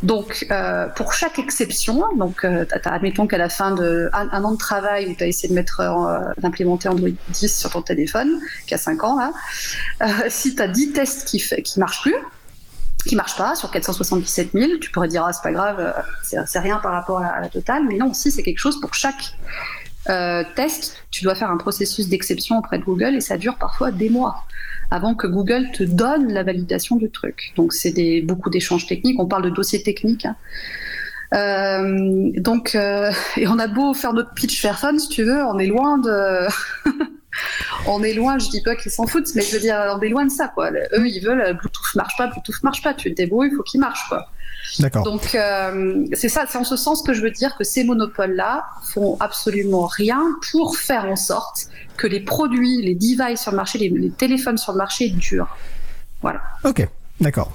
[0.02, 4.59] Donc, euh, pour chaque exception, donc, euh, admettons qu'à la fin d'un un, an de
[4.59, 8.74] travail où tu as essayé de mettre euh, d'implémenter Android 10 sur ton téléphone, qui
[8.74, 9.32] a 5 ans,
[10.28, 12.16] si tu as 10 tests qui, qui marchent plus,
[13.06, 16.78] qui marchent pas sur 477 000, tu pourrais dire, ah, c'est pas grave, c'est rien
[16.78, 19.37] par rapport à, à la totale, mais non, si, c'est quelque chose pour chaque
[20.54, 24.11] test, tu dois faire un processus d'exception auprès de Google et ça dure parfois des
[24.11, 24.44] mois
[24.90, 27.53] avant que Google te donne la validation du truc.
[27.57, 30.27] Donc c'est beaucoup d'échanges techniques, on parle de dossiers techniques.
[30.27, 30.37] Hein.
[31.35, 35.59] Euh, donc, euh, et on a beau faire notre pitch Fairphone, si tu veux, on
[35.59, 36.46] est loin de.
[37.87, 40.09] on est loin, je dis pas qu'ils s'en foutent, mais je veux dire, on est
[40.09, 40.70] loin de ça, quoi.
[40.70, 43.81] Eux, ils veulent Bluetooth marche pas, Bluetooth marche pas, tu te débrouilles, il faut qu'il
[43.81, 44.29] marche, quoi.
[44.79, 45.05] D'accord.
[45.05, 48.64] Donc, euh, c'est ça, c'est en ce sens que je veux dire que ces monopoles-là
[48.83, 53.79] font absolument rien pour faire en sorte que les produits, les devices sur le marché,
[53.79, 55.57] les, les téléphones sur le marché durent.
[56.20, 56.40] Voilà.
[56.64, 56.87] Ok.
[57.20, 57.50] D'accord.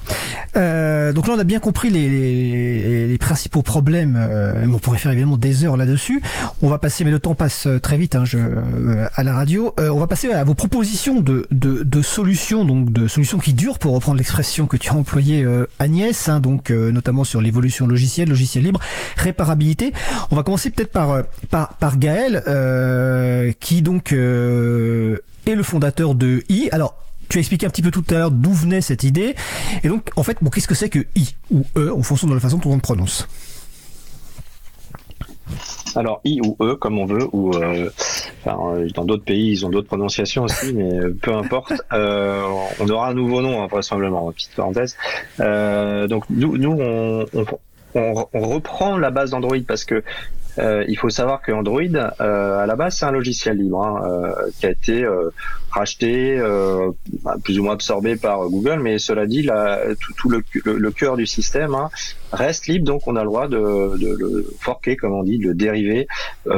[0.57, 4.17] Euh, donc là, on a bien compris les, les, les principaux problèmes.
[4.19, 6.21] Euh, on pourrait faire évidemment des heures là-dessus.
[6.63, 9.73] On va passer, mais le temps passe très vite hein, je, euh, à la radio.
[9.79, 13.53] Euh, on va passer à vos propositions de, de, de, solutions, donc de solutions qui
[13.53, 17.39] durent, pour reprendre l'expression que tu as employée, euh, Agnès, hein, donc euh, notamment sur
[17.39, 18.79] l'évolution logicielle, logiciel libre,
[19.17, 19.93] réparabilité.
[20.31, 22.43] On va commencer peut-être par, par, par Gaël,
[23.59, 26.69] qui donc est le fondateur de I.
[26.71, 26.95] Alors
[27.31, 29.35] tu as expliqué un petit peu tout à l'heure d'où venait cette idée.
[29.83, 32.33] Et donc, en fait, bon, qu'est-ce que c'est que I ou E en fonction de
[32.33, 33.27] la façon dont on le prononce
[35.95, 37.89] alors I ou E comme on veut ou euh,
[38.45, 42.43] enfin, dans d'autres pays ils ont d'autres prononciations aussi mais peu importe euh,
[42.79, 44.95] on aura un nouveau nom hein, vraisemblablement petite parenthèse
[45.41, 46.79] euh, donc nous, nous
[47.93, 50.01] on, reprend la base d'Android parce que
[50.59, 54.03] euh, il faut savoir que Android, euh, à la base, c'est un logiciel libre hein,
[54.05, 55.29] euh, qui a été euh,
[55.69, 56.91] racheté, euh,
[57.23, 59.47] bah, plus ou moins absorbé par Google, mais cela dit,
[60.17, 61.89] tout, le, le, le, cœur du système hein,
[62.33, 65.47] reste libre, donc on a le droit de, de, le forquer, comme on dit, de
[65.47, 66.07] le dériver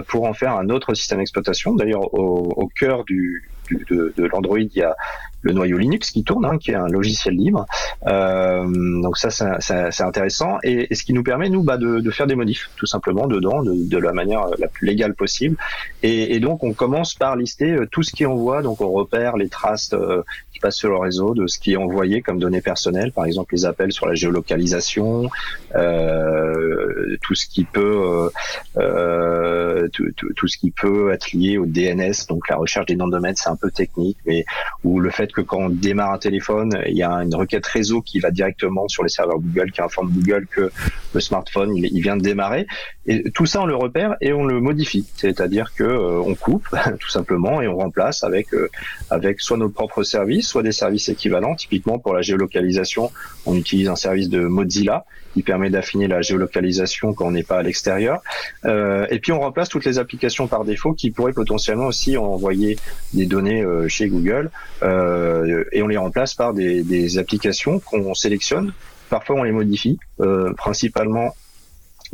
[0.08, 1.75] pour en faire un autre système d'exploitation.
[1.75, 3.49] D'ailleurs, au, au cœur du,
[3.89, 4.95] de, de l'Android, il y a
[5.43, 7.65] le noyau Linux qui tourne, hein, qui est un logiciel libre.
[8.08, 10.58] Euh, donc ça, c'est intéressant.
[10.63, 13.27] Et, et, ce qui nous permet, nous, bah, de, de, faire des modifs, tout simplement,
[13.27, 15.58] dedans, de, de, la manière la plus légale possible.
[16.01, 18.62] Et, et, donc, on commence par lister euh, tout ce qui envoie.
[18.62, 21.77] Donc, on repère les traces euh, qui passent sur le réseau de ce qui est
[21.77, 25.29] envoyé comme données personnelles, par exemple les appels sur la géolocalisation,
[25.75, 28.29] euh, tout ce qui peut,
[28.77, 32.95] euh, tout, tout, tout, ce qui peut être lié au DNS, donc la recherche des
[32.95, 34.45] noms de domaine, c'est un peu technique, mais
[34.84, 38.01] ou le fait que quand on démarre un téléphone, il y a une requête réseau
[38.01, 40.71] qui va directement sur les serveurs Google, qui informe Google que
[41.13, 42.65] le smartphone il, vient de démarrer.
[43.05, 45.05] Et tout ça, on le repère et on le modifie.
[45.17, 46.67] C'est-à-dire que euh, on coupe
[46.99, 48.69] tout simplement et on remplace avec euh,
[49.09, 51.55] avec soit nos propres services, soit des services équivalents.
[51.55, 53.11] Typiquement pour la géolocalisation,
[53.45, 57.59] on utilise un service de Mozilla qui permet d'affiner la géolocalisation quand on n'est pas
[57.59, 58.21] à l'extérieur.
[58.65, 62.77] Euh, et puis on remplace toutes les applications par défaut qui pourraient potentiellement aussi envoyer
[63.13, 64.51] des données euh, chez Google
[64.83, 68.73] euh, et on les remplace par des, des applications qu'on sélectionne.
[69.09, 69.99] Parfois on les modifie,
[70.57, 71.35] principalement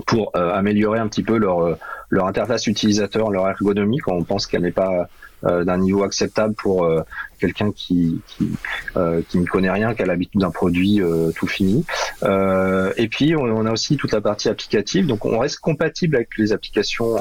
[0.05, 1.77] pour euh, améliorer un petit peu leur, euh,
[2.09, 5.07] leur interface utilisateur, leur ergonomie quand on pense qu'elle n'est pas
[5.45, 6.89] euh, d'un niveau acceptable pour
[7.39, 8.49] quelqu'un qui qui,
[9.29, 11.01] qui ne connaît rien, qui a l'habitude d'un produit
[11.35, 11.85] tout fini.
[12.23, 15.07] et puis on, a aussi toute la partie applicative.
[15.07, 17.17] Donc on reste compatible avec les applications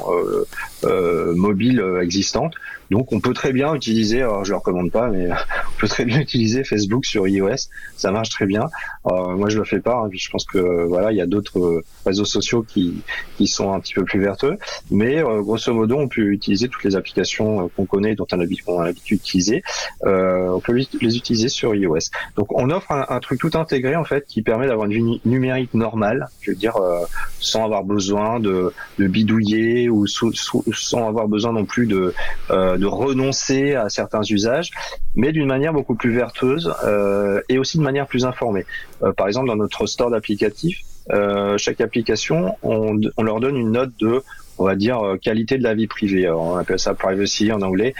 [0.83, 2.55] mobiles existantes.
[2.91, 6.05] Donc on peut très bien utiliser, alors je le recommande pas, mais on peut très
[6.05, 7.69] bien utiliser Facebook sur iOS.
[7.95, 8.65] Ça marche très bien.
[9.05, 9.95] moi je le fais pas.
[9.95, 13.01] Hein, je pense que voilà, il y a d'autres réseaux sociaux qui
[13.37, 14.57] qui sont un petit peu plus vertueux.
[14.91, 19.17] Mais grosso modo, on peut utiliser toutes les applications qu'on connaît, dont on a l'habitude
[19.17, 19.63] d'utiliser.
[20.09, 22.09] On peut les utiliser sur iOS.
[22.35, 25.73] Donc on offre un, truc tout intégré en fait qui permet d'avoir une vie numérique
[25.73, 26.77] normale, je veux dire,
[27.39, 32.13] sans avoir besoin de, bidouiller ou sans avoir besoin non plus de
[32.49, 34.71] de renoncer à certains usages,
[35.15, 38.65] mais d'une manière beaucoup plus vertueuse euh, et aussi de manière plus informée.
[39.03, 43.71] Euh, par exemple, dans notre store d'applicatifs, euh, chaque application, on, on, leur donne une
[43.71, 44.21] note de,
[44.57, 46.29] on va dire, qualité de la vie privée.
[46.29, 47.93] on appelle ça privacy en anglais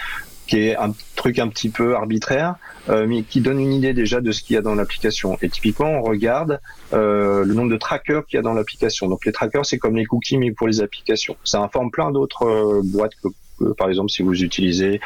[0.50, 2.56] qui est un truc un petit peu arbitraire,
[2.90, 5.38] mais qui donne une idée déjà de ce qu'il y a dans l'application.
[5.44, 6.60] Et typiquement, on regarde
[6.92, 9.08] le nombre de trackers qu'il y a dans l'application.
[9.08, 11.38] Donc les trackers, c'est comme les cookies, mais pour les applications.
[11.44, 13.30] Ça informe plein d'autres boîtes que
[13.78, 15.00] par exemple, si vous utilisez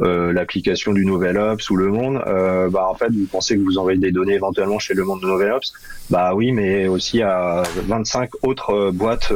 [0.00, 3.62] euh, l'application du Nouvel Ops ou Le Monde, euh, bah en fait, vous pensez que
[3.62, 5.72] vous envoyez des données éventuellement chez Le Monde de Nouvel Ops,
[6.10, 9.32] bah oui, mais aussi à 25 autres euh, boîtes,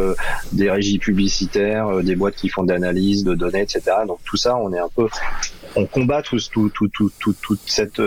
[0.53, 3.83] des régies publicitaires, des boîtes qui font d'analyse de données, etc.
[4.07, 5.07] Donc tout ça, on est un peu,
[5.77, 8.01] on combat tout, tout, tout, tout, tout toute cette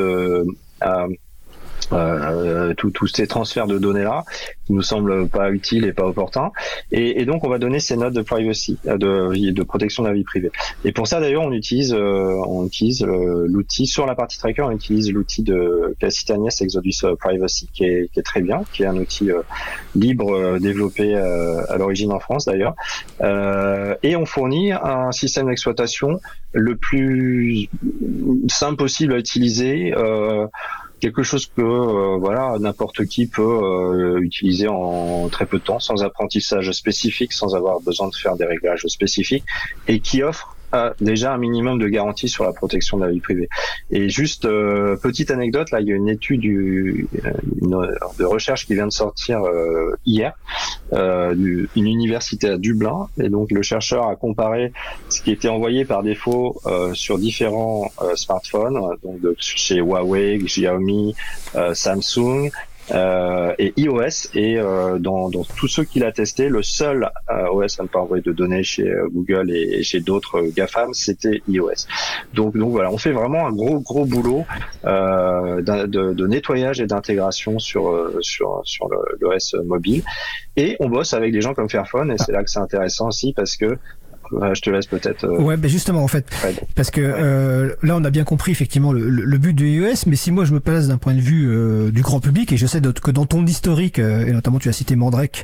[1.93, 4.23] euh, tous ces transferts de données là
[4.65, 6.51] qui nous semblent pas utiles et pas opportuns.
[6.91, 10.09] Et, et, donc on va donner ces notes de privacy euh, de, de protection de
[10.09, 10.51] la vie privée.
[10.85, 14.61] Et pour ça d'ailleurs on utilise euh, on utilise euh, l'outil sur la partie tracker
[14.61, 18.87] on utilise l'outil de Cassitanias Exodus Privacy qui est, qui est, très bien qui est
[18.87, 19.29] un outil
[19.95, 22.75] libre développé à l'origine en France d'ailleurs.
[24.03, 26.19] Et on fournit un système d'exploitation
[26.53, 27.69] le plus
[28.47, 29.93] simple possible à utiliser
[31.01, 35.79] quelque chose que euh, voilà n'importe qui peut euh, utiliser en très peu de temps,
[35.79, 39.43] sans apprentissage spécifique, sans avoir besoin de faire des réglages spécifiques,
[39.87, 40.55] et qui offre
[40.99, 43.49] déjà un minimum de garantie sur la protection de la vie privée.
[43.89, 47.07] Et juste euh, petite anecdote, là, il y a une étude du,
[47.61, 50.33] de recherche qui vient de sortir euh, hier,
[50.93, 54.71] euh, du, une université à Dublin, et donc le chercheur a comparé
[55.09, 56.61] ce qui était envoyé par défaut
[56.93, 61.15] sur différents smartphones, donc chez Huawei, Xiaomi,
[61.73, 62.49] Samsung,
[62.93, 67.47] euh, et iOS et euh, dans, dans tous ceux qu'il a testé, le seul euh,
[67.51, 71.41] OS à ne pas envoyer de données chez euh, Google et, chez d'autres GAFAM, c'était
[71.47, 71.87] iOS.
[72.33, 74.45] Donc, donc voilà, on fait vraiment un gros gros boulot
[74.83, 80.03] de, de, nettoyage et d'intégration sur sur sur l'OS mobile
[80.55, 83.33] et on bosse avec des gens comme Fairphone et c'est là que c'est intéressant aussi
[83.33, 83.77] parce que
[84.53, 85.25] je te laisse peut-être.
[85.25, 86.25] Euh, ouais, ben justement en fait,
[86.75, 90.15] parce que euh, là on a bien compris effectivement le, le, but de iOS, mais
[90.15, 92.65] si moi je me place d'un point de vue euh, du grand public et je
[92.65, 95.43] sais que dans ton historique et notamment tu as cité Mandrake,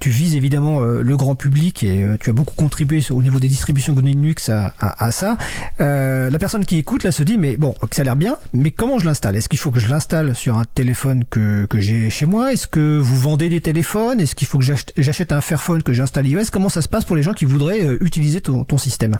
[0.00, 3.92] tu vises évidemment le grand public et tu as beaucoup contribué au niveau des distributions
[3.94, 5.36] GNU Linux à, à, à ça.
[5.78, 8.98] la personne qui écoute là se dit mais bon ça a l'air bien, mais comment
[8.98, 9.36] je l'installe?
[9.36, 12.52] Est-ce qu'il faut que je l'installe sur un téléphone que que j'ai chez moi?
[12.52, 14.20] Est-ce que vous vendez des téléphones?
[14.20, 16.44] Est-ce qu'il faut que j'achète un Fairphone que j'installe iOS?
[16.52, 19.18] Comment ça se passe pour les gens qui voudraient euh, utiliser ton, système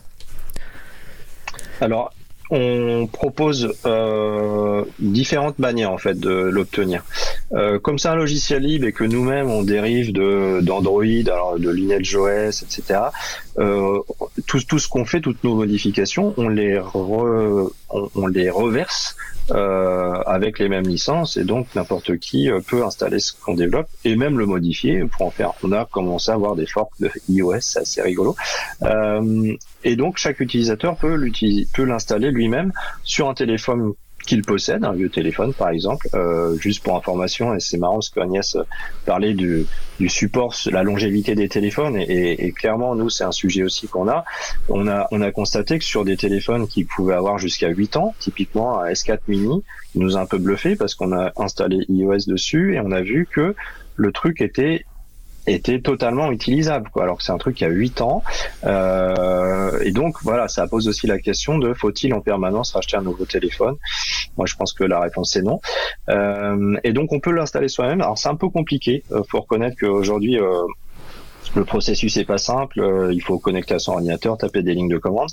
[1.81, 2.13] Alors,
[2.51, 7.05] on propose euh, différentes manières en fait de l'obtenir.
[7.53, 11.71] Euh, comme c'est un logiciel libre et que nous-mêmes on dérive de d'Android, alors de
[11.71, 13.01] Lineage OS, etc.
[14.47, 16.81] tout, tout ce qu'on fait, toutes nos modifications, on les
[17.91, 19.17] on, les reverse
[19.51, 23.89] euh, avec les mêmes licences et donc n'importe qui euh, peut installer ce qu'on développe
[24.05, 25.53] et même le modifier pour en faire.
[25.63, 28.37] On a commencé à avoir des forks de iOS, assez rigolo.
[28.83, 31.17] Euh, et donc chaque utilisateur peut
[31.79, 32.73] l'installer lui-même
[33.05, 33.95] sur un téléphone
[34.29, 38.11] qu'il possède, un vieux téléphone par exemple, euh, juste pour information, et c'est marrant parce
[38.11, 38.57] qu'Agnès
[39.07, 39.67] parlait du,
[39.99, 44.09] du support, la longévité des téléphones, et, et clairement nous c'est un sujet aussi qu'on
[44.09, 44.25] a.
[44.69, 48.15] On a on a constaté que sur des téléphones qui pouvaient avoir jusqu'à 8 ans,
[48.19, 49.65] typiquement un S4 mini,
[49.95, 53.27] nous a un peu bluffé parce qu'on a installé iOS dessus et on a vu
[53.31, 53.55] que
[53.97, 54.85] le truc était
[55.47, 58.23] était totalement utilisable, alors que c'est un truc qui a 8 ans.
[58.65, 63.03] Euh, et donc voilà, ça pose aussi la question de faut-il en permanence racheter un
[63.03, 63.77] nouveau téléphone?
[64.37, 65.61] Moi, je pense que la réponse est non.
[66.09, 68.01] Euh, et donc on peut l'installer soi-même.
[68.01, 69.05] Alors c'est un peu compliqué.
[69.13, 70.39] Euh, faut reconnaître qu'aujourd'hui
[71.55, 72.81] le processus est pas simple.
[72.81, 75.29] Euh, il faut connecter à son ordinateur, taper des lignes de commande.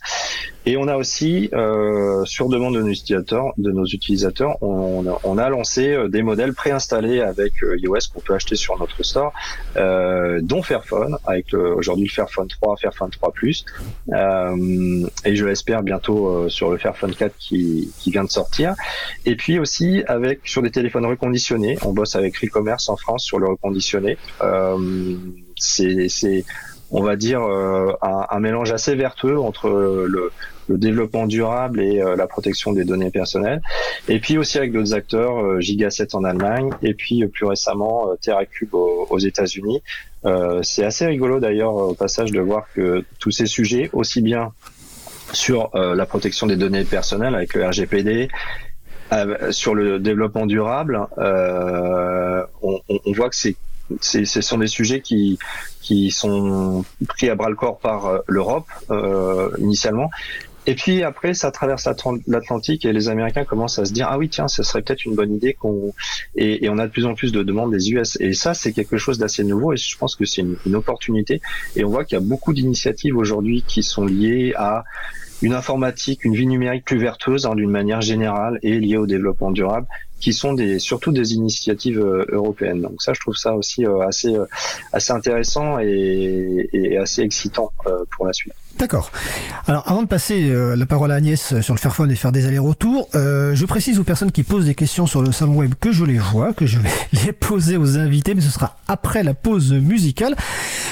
[0.65, 5.49] Et on a aussi, euh, sur demande de nos utilisateurs, de nos utilisateurs on, a
[5.49, 9.33] lancé euh, des modèles préinstallés avec iOS qu'on peut acheter sur notre store,
[9.75, 13.65] euh, dont Fairphone, avec aujourd'hui le Fairphone 3, Fairphone 3 Plus,
[14.13, 18.75] euh, et je l'espère bientôt sur le Fairphone 4 qui, qui vient de sortir.
[19.25, 23.39] Et puis aussi avec sur des téléphones reconditionnés, on bosse avec Recommerce en France sur
[23.39, 24.17] le reconditionné.
[24.41, 25.15] Euh,
[25.65, 26.43] c'est,
[26.91, 30.31] on va dire, euh, un, mélange assez vertueux entre le,
[30.67, 33.61] développement durable et euh, la protection des données personnelles.
[34.07, 38.73] Et puis aussi avec d'autres acteurs, euh, Giga7 en Allemagne, et puis plus récemment TerraCube
[38.73, 39.81] aux, États-Unis.
[40.63, 44.53] c'est assez rigolo d'ailleurs au passage de voir que tous ces sujets, aussi bien
[45.33, 48.29] sur la protection des données personnelles avec le RGPD
[49.51, 53.55] sur le développement durable, on, voit que c'est
[54.01, 55.37] ce sont des sujets qui,
[55.81, 60.09] qui sont pris à bras le corps par euh, l'Europe euh, initialement.
[60.67, 61.87] Et puis après, ça traverse
[62.25, 65.13] l'Atlantique et les Américains commencent à se dire ah oui tiens, ce serait peut-être une
[65.13, 65.93] bonne idée qu'on
[66.35, 68.97] et, on a de plus en plus de demandes des US et ça c'est quelque
[68.97, 71.39] chose d'assez nouveau et je pense que c'est une, une, opportunité
[71.75, 74.85] et on voit qu'il y a beaucoup d'initiatives aujourd'hui qui sont liées à
[75.41, 79.51] une informatique, une vie numérique plus vertueuse hein, d'une manière générale et liée au développement
[79.51, 79.87] durable
[80.19, 82.81] qui sont des, surtout des initiatives euh, européennes.
[82.81, 84.45] Donc ça, je trouve ça aussi euh, assez, euh,
[84.93, 87.71] assez intéressant et, et assez excitant
[88.11, 88.53] pour la suite.
[88.85, 89.09] D'accord.
[89.65, 92.45] Alors avant de passer euh, la parole à Agnès sur le Fairphone et faire des
[92.45, 95.91] allers-retours, euh, je précise aux personnes qui posent des questions sur le salon web que
[95.91, 96.91] je les vois, que je vais
[97.25, 100.35] les poser aux invités, mais ce sera après la pause musicale.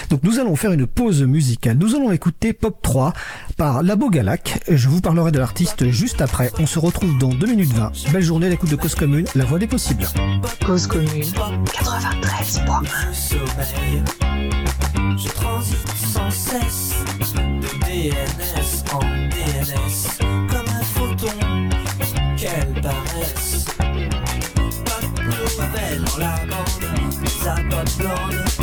[0.09, 1.77] Donc nous allons faire une pause musicale.
[1.77, 3.13] Nous allons écouter Pop 3
[3.57, 4.59] par Labo Galac.
[4.67, 6.51] Je vous parlerai de l'artiste juste après.
[6.57, 7.91] On se retrouve dans 2 minutes 20.
[8.11, 10.07] Belle journée à l'écoute de Cause Commune, la voix des possibles.
[10.65, 11.31] Cause Commune
[11.71, 12.61] 93
[15.15, 16.92] Je transite sans cesse
[18.03, 21.69] DNS en DNS comme un photon.
[22.35, 23.65] Quelle paresse!
[24.83, 28.62] Pop nouvelle dans la bande, ça pop blonde.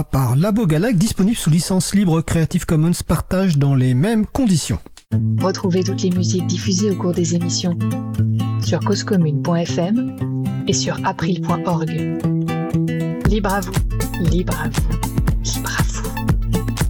[0.00, 4.78] par Labo Galac, disponible sous licence libre Creative Commons partage dans les mêmes conditions.
[5.38, 7.78] Retrouvez toutes les musiques diffusées au cours des émissions
[8.64, 10.16] sur causecommune.fm
[10.66, 11.90] et sur april.org.
[13.28, 13.72] Libre à vous,
[14.30, 14.88] libre à vous,
[15.44, 16.10] libre à vous.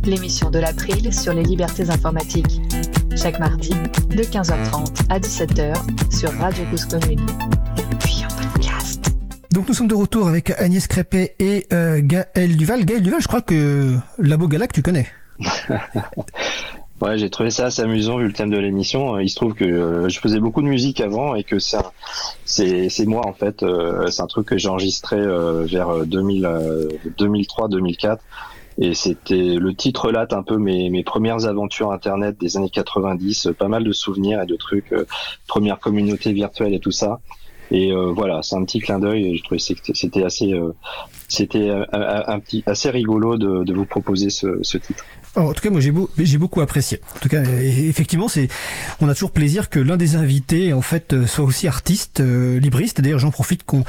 [0.04, 2.60] L'émission de l'April sur les libertés informatiques.
[3.16, 3.70] Chaque mardi,
[4.10, 5.74] de 15h30 à 17h
[6.16, 7.26] sur Radio Cause Commune.
[9.52, 12.86] Donc nous sommes de retour avec Agnès Crépet et euh, Gaël Duval.
[12.86, 15.06] Gaël Duval, je crois que Labo Galac, tu connais.
[17.02, 19.18] ouais, j'ai trouvé ça assez amusant vu le thème de l'émission.
[19.18, 23.04] Il se trouve que euh, je faisais beaucoup de musique avant et que c'est, c'est
[23.04, 23.62] moi en fait.
[23.62, 26.48] Euh, c'est un truc que j'ai enregistré vers 2000,
[27.18, 28.18] 2003-2004
[28.78, 33.50] Et c'était le titre relate un peu mes, mes premières aventures internet des années 90,
[33.58, 34.94] pas mal de souvenirs et de trucs,
[35.46, 37.20] première communauté virtuelle et tout ça.
[37.72, 39.36] Et voilà, c'est un petit clin d'œil.
[39.36, 40.52] Je trouvais que c'était assez,
[41.28, 45.04] c'était un, petit, assez rigolo de, de vous proposer ce, ce titre.
[45.34, 47.00] En tout cas, moi j'ai, j'ai beaucoup apprécié.
[47.16, 48.48] En tout cas, effectivement, c'est,
[49.00, 52.60] on a toujours plaisir que l'un des invités, en fait, euh, soit aussi artiste, euh,
[52.60, 53.00] libriste.
[53.00, 53.82] D'ailleurs, j'en profite qu'on,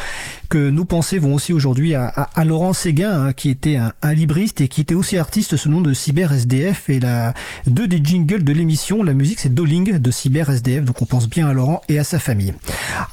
[0.47, 4.13] que nos pensées vont aussi aujourd'hui à, à, Laurent Séguin, hein, qui était un, un,
[4.13, 6.89] libriste et qui était aussi artiste sous le nom de Cyber SDF.
[6.89, 7.33] Et la
[7.67, 10.85] deux des jingles de l'émission, la musique, c'est Doling de Cyber SDF.
[10.85, 12.53] Donc, on pense bien à Laurent et à sa famille.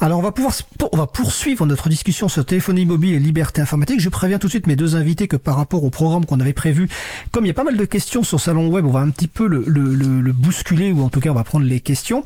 [0.00, 0.54] Alors, on va pouvoir,
[0.92, 3.98] on va poursuivre notre discussion sur téléphonie mobile et liberté informatique.
[3.98, 6.52] Je préviens tout de suite mes deux invités que par rapport au programme qu'on avait
[6.52, 6.88] prévu,
[7.32, 9.28] comme il y a pas mal de questions sur Salon Web, on va un petit
[9.28, 12.24] peu le, bousculer ou en tout cas on va prendre les questions.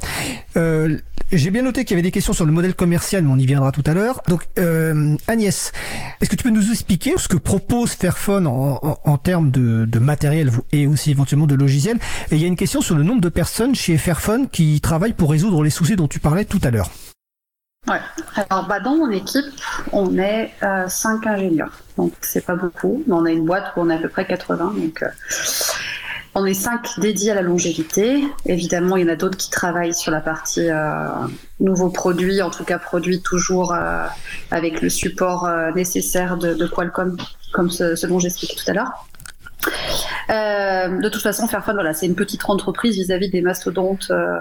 [0.57, 0.99] Euh,
[1.33, 3.47] j'ai bien noté qu'il y avait des questions sur le modèle commercial, mais on y
[3.47, 4.21] viendra tout à l'heure.
[4.29, 5.73] Donc euh, Agnès,
[6.21, 10.87] est-ce que tu peux nous expliquer ce que propose Fairphone en, termes de, matériel et
[10.87, 11.99] aussi éventuellement de logiciel
[12.31, 15.15] Et il y a une question sur le nombre de personnes chez Fairphone qui travaillent
[15.15, 16.91] pour résoudre les soucis dont tu parlais tout à l'heure.
[17.89, 18.01] Ouais.
[18.51, 19.45] Alors, bah, dans mon équipe,
[19.93, 21.79] on est euh, 5 ingénieurs.
[21.99, 24.75] Donc, c'est pas beaucoup, on a une boîte où on est à peu près 80.
[24.77, 25.09] Donc, euh,
[26.35, 28.25] on est 5 dédiés à la longévité.
[28.47, 31.09] Évidemment, il y en a d'autres qui travaillent sur la partie euh,
[31.61, 34.07] nouveaux produits, en tout cas produits toujours euh,
[34.51, 37.17] avec le support nécessaire de, de, Qualcomm,
[37.53, 39.07] comme ce, ce dont j'expliquais tout à l'heure.
[40.31, 44.41] Euh, de toute façon, Fairphone, voilà, c'est une petite entreprise vis-à-vis des mastodontes euh,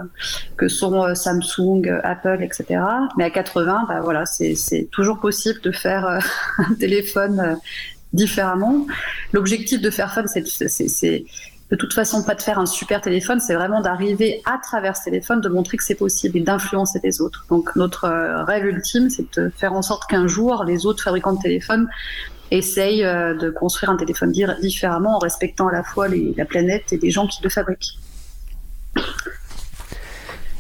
[0.57, 2.81] que sont euh, Samsung, Apple, etc.
[3.17, 6.05] Mais à 80, bah, voilà, c'est toujours possible de faire
[6.57, 7.57] un téléphone
[8.13, 8.85] différemment.
[9.31, 11.25] L'objectif de Fairphone, c'est
[11.71, 15.05] de toute façon pas de faire un super téléphone, c'est vraiment d'arriver à travers ce
[15.05, 17.45] téléphone, de montrer que c'est possible et d'influencer les autres.
[17.49, 18.07] Donc notre
[18.45, 21.87] rêve ultime, c'est de faire en sorte qu'un jour, les autres fabricants de téléphones
[22.53, 24.31] essaye euh, de construire un téléphone
[24.61, 27.97] différemment en respectant à la fois la planète et les gens qui le fabriquent.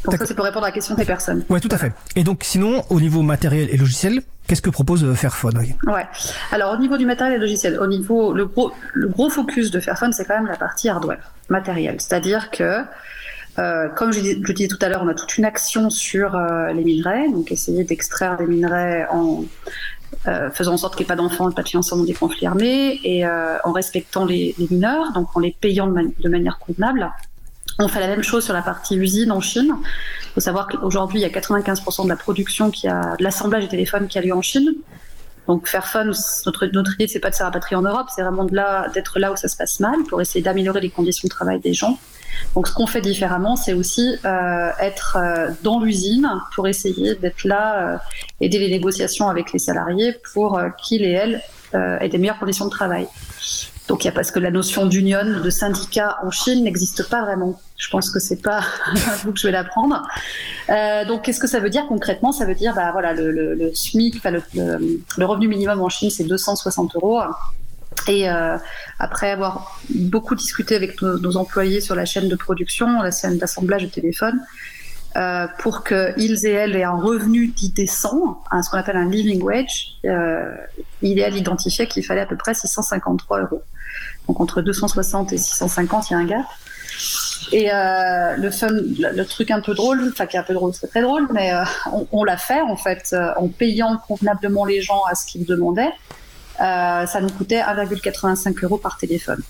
[0.05, 1.45] Donc ça, c'est pour répondre à la question des personnes.
[1.49, 1.93] Oui, tout à fait.
[2.17, 6.05] Et donc, sinon, au niveau matériel et logiciel, qu'est-ce que propose euh, Fairphone Ouais.
[6.51, 9.79] Alors, au niveau du matériel et logiciel, au niveau le gros, le gros focus de
[9.79, 12.01] Fairphone, c'est quand même la partie hardware, matériel.
[12.01, 12.81] C'est-à-dire que
[13.59, 16.35] euh, comme je, je, disais tout à l'heure, on a toute une action sur
[16.73, 19.45] les minerais, donc essayer d'extraire des minerais en
[20.27, 22.45] euh, faisant en sorte qu'il n'y ait pas d'enfants et pas de financement des conflits
[22.45, 27.11] armés, et euh, en respectant les, mineurs, donc en les payant de, manière convenable.
[27.79, 29.75] On fait la même chose sur la partie usine en Chine.
[29.77, 33.63] Il faut savoir qu'aujourd'hui, il y a 95% de la production, qui a, de l'assemblage
[33.63, 34.73] des téléphones qui a lieu en Chine.
[35.47, 36.13] Donc Fairphone,
[36.45, 39.31] notre, notre idée, c'est pas de se rapatrier en Europe, c'est vraiment là, d'être là
[39.31, 41.97] où ça se passe mal pour essayer d'améliorer les conditions de travail des gens.
[42.55, 47.45] Donc ce qu'on fait différemment, c'est aussi euh, être euh, dans l'usine pour essayer d'être
[47.45, 47.97] là, euh,
[48.41, 51.41] aider les négociations avec les salariés pour qu'ils et elles
[51.73, 53.07] aient des meilleures conditions de travail.
[53.87, 57.23] Donc il y a parce que la notion d'union, de syndicat en Chine n'existe pas
[57.23, 57.59] vraiment.
[57.77, 58.61] Je pense que c'est pas
[59.23, 60.07] vous que je vais l'apprendre.
[61.07, 62.31] Donc qu'est-ce que ça veut dire concrètement?
[62.31, 67.21] Ça veut dire bah voilà le, SMIC, le, revenu minimum en Chine c'est 260 euros.
[68.07, 68.57] Et euh,
[68.99, 73.83] après avoir beaucoup discuté avec nos, employés sur la chaîne de production, la chaîne d'assemblage
[73.83, 74.39] de téléphone,
[75.15, 79.43] euh, pour qu'ils et elles aient un revenu dit décent, ce qu'on appelle un living
[79.43, 80.55] wage, euh,
[81.03, 83.61] idéal identifié qu'il fallait à peu près 653 euros.
[84.27, 86.45] Donc entre 260 et 650, il y a un gap.
[87.51, 90.73] Et euh, le fun, le, truc un peu drôle, enfin qui est un peu drôle,
[90.73, 91.51] c'est très drôle, mais
[91.91, 95.93] on, on l'a fait en fait en payant convenablement les gens à ce qu'ils demandaient.
[96.61, 99.41] Euh, ça nous coûtait 1,85 euros par téléphone.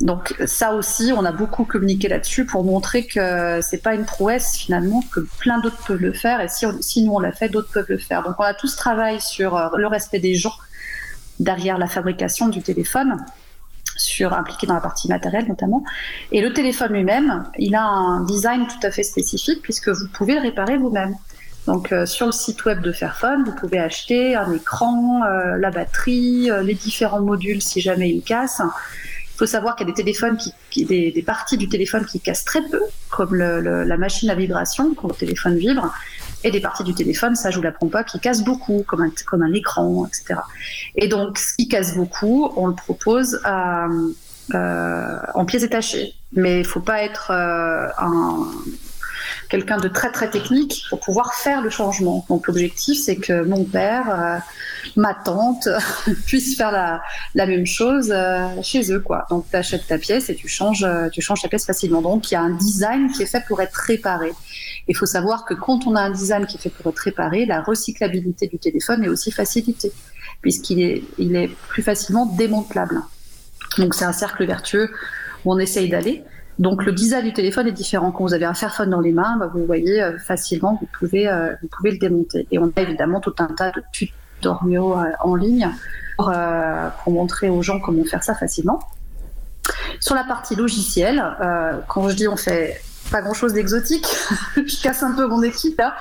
[0.00, 4.56] Donc ça aussi, on a beaucoup communiqué là-dessus pour montrer que c'est pas une prouesse
[4.56, 7.88] finalement, que plein d'autres peuvent le faire et si, nous on l'a fait, d'autres peuvent
[7.88, 8.22] le faire.
[8.24, 10.54] Donc on a tout ce travail sur euh, le respect des gens
[11.38, 13.24] derrière la fabrication du téléphone,
[13.96, 15.84] sur impliqué dans la partie matérielle notamment.
[16.32, 20.34] Et le téléphone lui-même, il a un design tout à fait spécifique puisque vous pouvez
[20.34, 21.14] le réparer vous-même.
[21.66, 25.70] Donc euh, sur le site web de Fairphone, vous pouvez acheter un écran, euh, la
[25.70, 28.60] batterie, euh, les différents modules si jamais ils cassent.
[29.34, 30.36] Il faut savoir qu'il y a des téléphones
[30.70, 35.08] qui, des, parties du téléphone qui cassent très peu, comme la machine à vibration quand
[35.08, 35.92] le téléphone vibre,
[36.44, 39.10] et des parties du téléphone, ça je vous l'apprends pas, qui cassent beaucoup, comme un,
[39.26, 40.38] comme un écran, etc.
[40.94, 43.88] Et donc ce qui casse beaucoup, on le propose à,
[44.52, 46.14] en pièces détachées.
[46.30, 48.52] Mais il faut pas être un
[49.48, 52.24] quelqu'un de très très technique pour pouvoir faire le changement.
[52.28, 54.38] Donc l'objectif, c'est que mon père, euh,
[54.96, 55.68] ma tante
[56.26, 59.00] puissent faire la, même chose euh, chez eux.
[59.00, 59.26] Quoi.
[59.30, 62.02] Donc tu achètes ta pièce et tu changes, euh, tu changes ta pièce facilement.
[62.02, 64.32] Donc il y a un design qui est fait pour être réparé.
[64.88, 67.46] Il faut savoir que quand on a un design qui est fait pour être réparé,
[67.46, 69.92] la recyclabilité du téléphone est aussi facilitée,
[70.42, 73.00] puisqu'il est, il est plus facilement démantelable.
[73.78, 74.90] Donc c'est un cercle vertueux
[75.44, 76.22] où on essaye d'aller.
[76.58, 78.12] Donc le design du téléphone est différent.
[78.12, 81.28] Quand vous avez un Fairphone dans les mains, bah, vous voyez euh, facilement, vous pouvez,
[81.28, 82.46] euh, vous pouvez le démonter.
[82.52, 85.68] Et on a évidemment tout un tas de tutoriaux euh, en ligne
[86.16, 86.32] pour,
[87.02, 88.78] pour, montrer aux gens comment faire ça facilement.
[89.98, 91.24] Sur la partie logicielle,
[91.88, 92.80] quand je dis on fait
[93.10, 94.06] pas grand chose d'exotique.
[94.56, 95.96] je casse un peu mon équipe là,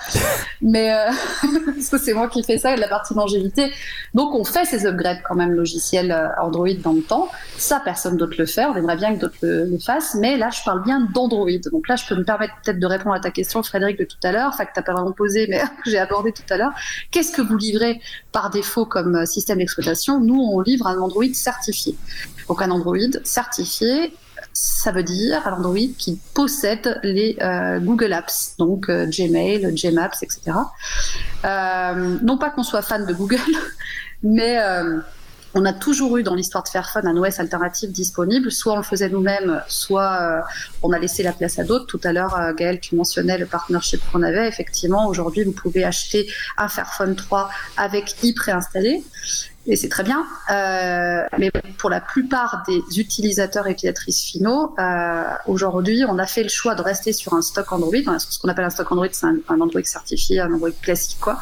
[0.61, 1.11] mais euh,
[1.65, 3.71] parce que c'est moi qui fais ça et la partie longévité.
[4.13, 7.29] Donc on fait ces upgrades quand même logiciels euh, Android dans le temps.
[7.57, 8.65] Ça, personne d'autre le fait.
[8.65, 11.49] On aimerait bien que d'autres le, fassent, mais là je parle bien d'Android.
[11.71, 14.17] Donc là je peux me permettre peut-être de répondre à ta question, Frédéric, de tout
[14.23, 16.73] à l'heure, enfin que t'as pas vraiment posé, mais que j'ai abordé tout à l'heure.
[17.11, 18.01] Qu'est-ce que vous livrez
[18.31, 20.19] par défaut comme euh, système d'exploitation?
[20.19, 21.95] Nous, on livre un Android certifié.
[22.47, 24.13] Donc un Android certifié
[24.53, 30.21] ça veut dire à l'Android qui possède les euh, Google Apps, donc euh, Gmail, Gmaps,
[30.21, 30.51] etc.
[31.43, 33.39] Euh, non pas qu'on soit fan de Google,
[34.23, 34.59] mais
[35.55, 38.51] on a toujours eu dans l'histoire de Fairphone un OS alternatif disponible.
[38.51, 40.43] Soit on le faisait nous-mêmes, soit
[40.81, 41.85] on a laissé la place à d'autres.
[41.85, 44.47] Tout à l'heure, Gaël, tu mentionnais le partnership qu'on avait.
[44.47, 46.27] Effectivement, aujourd'hui, vous pouvez acheter
[46.57, 49.03] un Fairphone 3 avec i préinstallé
[49.65, 50.25] et c'est très bien.
[50.51, 56.43] Euh, mais pour la plupart des utilisateurs et utilisatrices finaux, euh, aujourd'hui, on a fait
[56.43, 58.19] le choix de rester sur un stock Android.
[58.19, 61.39] Ce qu'on appelle un stock Android, c'est un, Android certifié, un Android classique, quoi.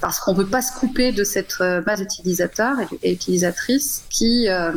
[0.00, 4.48] Parce qu'on ne veut pas se couper de cette euh, base d'utilisateurs et, utilisatrices qui
[4.48, 4.70] euh,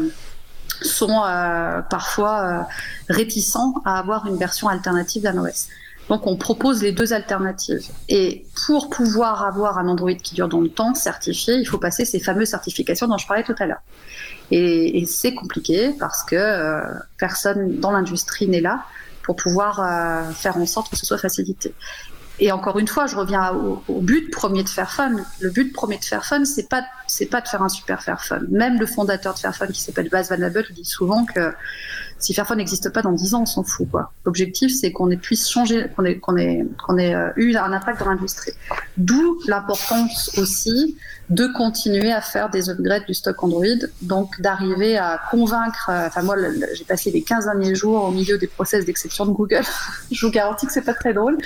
[0.82, 2.68] sont euh, parfois
[3.10, 5.68] réticents à avoir une version alternative d'un OS.
[6.12, 7.88] Donc on propose les deux alternatives.
[8.10, 12.04] Et pour pouvoir avoir un Android qui dure dans le temps, certifié, il faut passer
[12.04, 13.82] ces fameuses certifications dont je parlais tout à l'heure.
[14.52, 16.82] Et, c'est compliqué parce que euh,
[17.18, 18.84] personne dans l'industrie n'est là
[19.24, 21.74] pour pouvoir euh, faire en sorte que ce soit facilité.
[22.40, 23.54] Et encore une fois, je reviens
[23.88, 25.24] au, but premier de Fairphone.
[25.40, 28.48] Le but premier de Fairphone, c'est pas c'est pas de faire un super Fairphone.
[28.50, 31.54] Même le fondateur de Fairphone, qui s'appelle Baz Van Abel, dit souvent que
[32.22, 33.90] si Fairphone n'existe pas dans 10 ans, on s'en fout.
[33.90, 34.12] Quoi.
[34.26, 38.00] L'objectif, c'est qu'on puisse changer, qu'on ait, qu'on ait, qu'on ait euh, eu un impact
[38.00, 38.54] dans l'industrie.
[38.98, 40.96] D'où l'importance aussi
[41.32, 43.66] de continuer à faire des upgrades du stock Android,
[44.02, 45.90] donc d'arriver à convaincre.
[45.90, 46.36] Euh, enfin, moi,
[46.74, 49.64] j'ai passé les 15 derniers jours au milieu des process d'exception de Google.
[50.12, 51.38] Je vous garantis que c'est pas très drôle.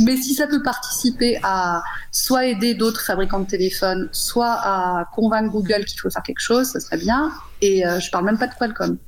[0.00, 5.50] Mais si ça peut participer à soit aider d'autres fabricants de téléphones, soit à convaincre
[5.50, 7.32] Google qu'il faut faire quelque chose, ça serait bien.
[7.62, 8.98] Et euh, je parle même pas de Qualcomm.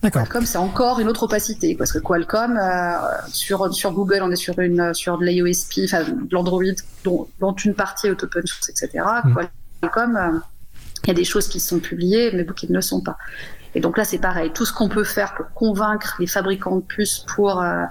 [0.00, 2.92] Qualcomm, c'est encore une autre opacité, parce que Qualcomm, euh,
[3.28, 6.62] sur, sur Google, on est sur, une, sur de l'IOSP, enfin, de l'Android,
[7.04, 9.04] dont, dont, une partie est open source, etc.
[9.24, 9.34] Mm.
[9.82, 10.38] Qualcomm, euh,
[11.04, 13.16] il y a des choses qui sont publiées, mais qui ne le sont pas.
[13.74, 14.50] Et donc là, c'est pareil.
[14.52, 17.84] Tout ce qu'on peut faire pour convaincre les fabricants de puces pour euh,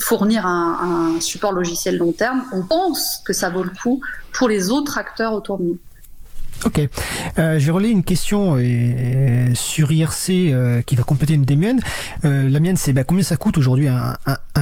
[0.00, 4.00] fournir un, un, support logiciel long terme, on pense que ça vaut le coup
[4.32, 5.78] pour les autres acteurs autour de nous.
[6.64, 6.80] Ok.
[7.38, 11.56] Euh, je vais relayer une question euh, sur IRC euh, qui va compléter une des
[11.56, 11.80] miennes.
[12.24, 14.16] Euh, la mienne, c'est bah, combien ça coûte aujourd'hui un,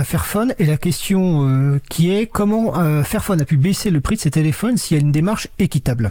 [0.04, 0.54] Fairphone?
[0.58, 2.72] Et la question qui est comment
[3.04, 6.10] Fairphone a pu baisser le prix de ses téléphones s'il y a une démarche équitable?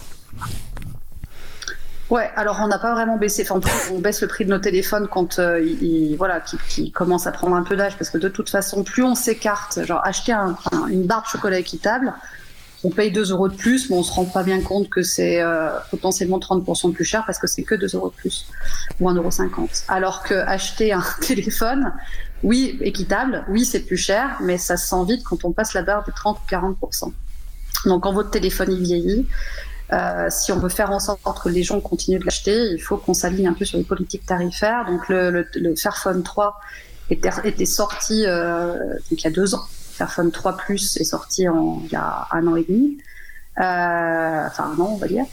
[2.10, 3.46] Ouais, alors on n'a pas vraiment baissé.
[3.50, 3.60] Enfin,
[3.92, 7.56] on baisse le prix de nos téléphones quand ils, voilà, qui, qui commencent à prendre
[7.56, 10.56] un peu d'âge, parce que de toute façon, plus on s'écarte, genre acheter un,
[10.90, 12.14] une barre de chocolat équitable,
[12.84, 15.42] on paye 2 euros de plus, mais on se rend pas bien compte que c'est
[15.42, 18.48] euh, potentiellement 30% plus cher parce que c'est que 2 euros de plus
[19.00, 19.70] ou 1,50 euro.
[19.88, 21.94] Alors que acheter un téléphone,
[22.44, 25.82] oui, équitable, oui, c'est plus cher, mais ça se sent vite quand on passe la
[25.82, 27.12] barre de 30 ou 40%.
[27.86, 29.28] Donc quand votre téléphone il vieillit,
[29.92, 32.98] euh, si on veut faire en sorte que les gens continuent de l'acheter, il faut
[32.98, 34.86] qu'on s'aligne un peu sur les politiques tarifaires.
[34.86, 36.60] Donc le, le, Fairphone 3
[37.10, 38.76] était, sorti euh,
[39.12, 39.66] il y a deux ans
[40.00, 42.98] Fairphone 3 Plus est sorti en, il y a un an et demi,
[43.58, 45.26] euh, enfin un an on va dire.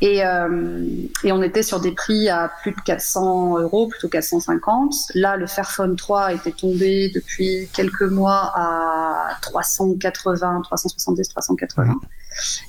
[0.00, 0.84] Et, euh,
[1.24, 4.94] et, on était sur des prix à plus de 400 euros, plutôt 450.
[5.14, 11.94] Là, le Fairphone 3 était tombé depuis quelques mois à 380, 370, 380.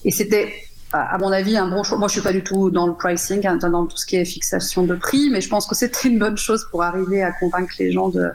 [0.06, 0.54] Et c'était,
[0.94, 1.98] à mon avis, un bon choix.
[1.98, 4.24] Moi, je suis pas du tout dans le pricing, hein, dans tout ce qui est
[4.24, 7.74] fixation de prix, mais je pense que c'était une bonne chose pour arriver à convaincre
[7.78, 8.32] les gens de,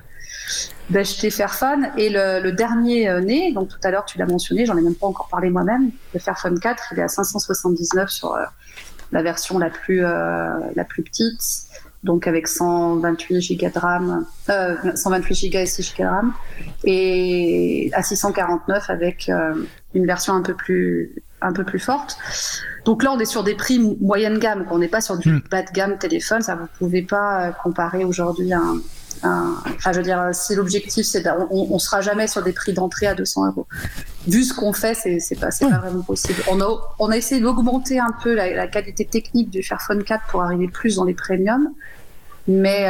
[0.93, 1.89] d'acheter Fairphone.
[1.97, 4.95] Et le, dernier euh, né, donc tout à l'heure tu l'as mentionné, j'en ai même
[4.95, 8.45] pas encore parlé moi-même, le Fairphone 4, il est à 579 sur euh,
[9.11, 11.41] la version la plus, euh, la plus petite,
[12.05, 14.27] donc avec 128 Go de RAM,
[14.95, 16.33] 128 Go et 6 Go de RAM,
[16.85, 19.31] et à 649 avec
[19.95, 22.17] une version un peu plus un peu plus forte.
[22.85, 25.43] Donc là, on est sur des prix moyenne gamme, on n'est pas sur du hmm.
[25.51, 26.41] bas de gamme téléphone.
[26.41, 28.77] Ça, vous pouvez pas comparer aujourd'hui un,
[29.23, 33.07] enfin, je veux dire, si l'objectif, c'est on, on sera jamais sur des prix d'entrée
[33.07, 33.67] à 200 euros.
[34.27, 36.43] Vu ce qu'on fait, c'est, c'est pas, c'est pas vraiment possible.
[36.51, 40.43] On a, on a essayé d'augmenter un peu la, qualité technique du Fairphone 4 pour
[40.43, 41.71] arriver plus dans les premiums.
[42.49, 42.89] Mais,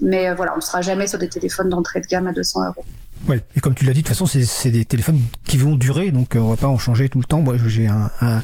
[0.00, 2.84] mais voilà, on ne sera jamais sur des téléphones d'entrée de gamme à 200 euros.
[3.28, 6.12] Ouais, et comme tu l'as dit, de toute façon, c'est des téléphones qui vont durer,
[6.12, 7.40] donc euh, on va pas en changer tout le temps.
[7.40, 8.40] Moi, j'ai un, un...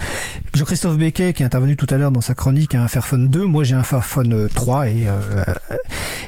[0.55, 3.45] Jean-Christophe Becquet qui est intervenu tout à l'heure dans sa chronique, a un Fairphone 2.
[3.45, 5.45] Moi, j'ai un Fairphone 3 et euh,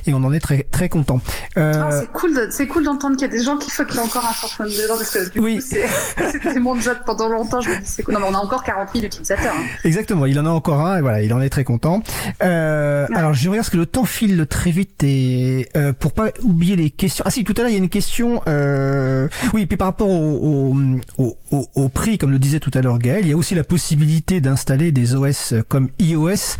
[0.07, 1.20] et on en est très très content.
[1.57, 1.72] Euh...
[1.76, 3.98] Ah, c'est cool, c'est cool d'entendre qu'il y a des gens qui font qu'il y
[3.98, 5.61] a encore un Fairphone 2 parce que oui.
[5.62, 7.61] c'était mon job pendant longtemps.
[7.61, 8.14] Je me dis c'est cool.
[8.14, 9.55] Non, mais on a encore 40 000 utilisateurs.
[9.57, 9.64] Hein.
[9.84, 12.02] Exactement, il en a encore un et voilà, il en est très content.
[12.42, 16.28] Euh, Alors, je regarde ce que le temps file très vite et euh, pour pas
[16.42, 17.24] oublier les questions.
[17.26, 18.42] Ah si, tout à l'heure il y a une question.
[18.47, 20.74] Euh, oui, puis par rapport au,
[21.18, 21.36] au, au,
[21.74, 24.40] au, prix, comme le disait tout à l'heure Gaël, il y a aussi la possibilité
[24.40, 26.57] d'installer des OS comme iOS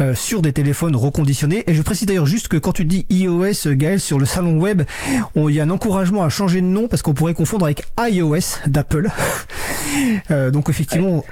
[0.00, 1.64] euh, sur des téléphones reconditionnés.
[1.66, 4.82] Et je précise d'ailleurs juste que quand tu dis iOS, Gaël, sur le salon web,
[5.36, 8.66] il y a un encouragement à changer de nom parce qu'on pourrait confondre avec iOS
[8.66, 9.10] d'Apple.
[10.30, 11.24] euh, donc effectivement,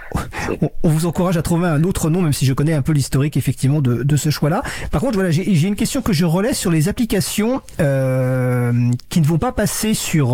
[0.60, 2.92] on, on, vous encourage à trouver un autre nom, même si je connais un peu
[2.92, 4.62] l'historique effectivement de, de ce choix-là.
[4.90, 8.72] Par contre, voilà, j'ai une question que je relais sur les applications euh,
[9.08, 10.28] qui ne vont pas passer sur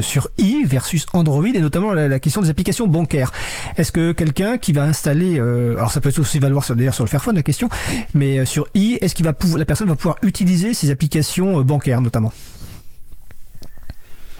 [0.00, 3.32] sur i versus Android et notamment la, question des applications bancaires.
[3.76, 7.08] Est-ce que quelqu'un qui va installer, euh, alors ça peut aussi valoir d'ailleurs sur le
[7.08, 7.68] Fairphone la question,
[8.14, 11.60] mais euh, sur i, est-ce qu'il va pouvoir, la personne va pouvoir utiliser ces applications
[11.62, 12.32] bancaires notamment?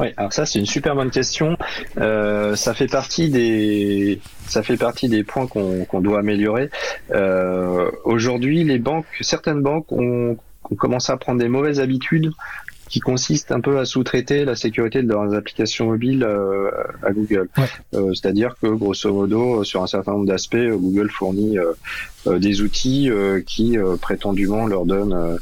[0.00, 1.58] Oui, alors ça c'est une super bonne question.
[1.98, 6.70] Euh, ça fait partie des ça fait partie des points qu'on doit améliorer.
[7.12, 10.38] Euh, Aujourd'hui, les banques, certaines banques ont,
[10.78, 12.32] commencé à prendre des mauvaises habitudes
[12.90, 16.70] qui consiste un peu à sous-traiter la sécurité de leurs applications mobiles euh,
[17.02, 17.48] à Google.
[17.94, 21.72] Euh, c'est-à-dire que grosso modo, sur un certain nombre d'aspects, Google fournit euh,
[22.26, 23.10] des outils
[23.46, 25.38] qui prétendument leur donnent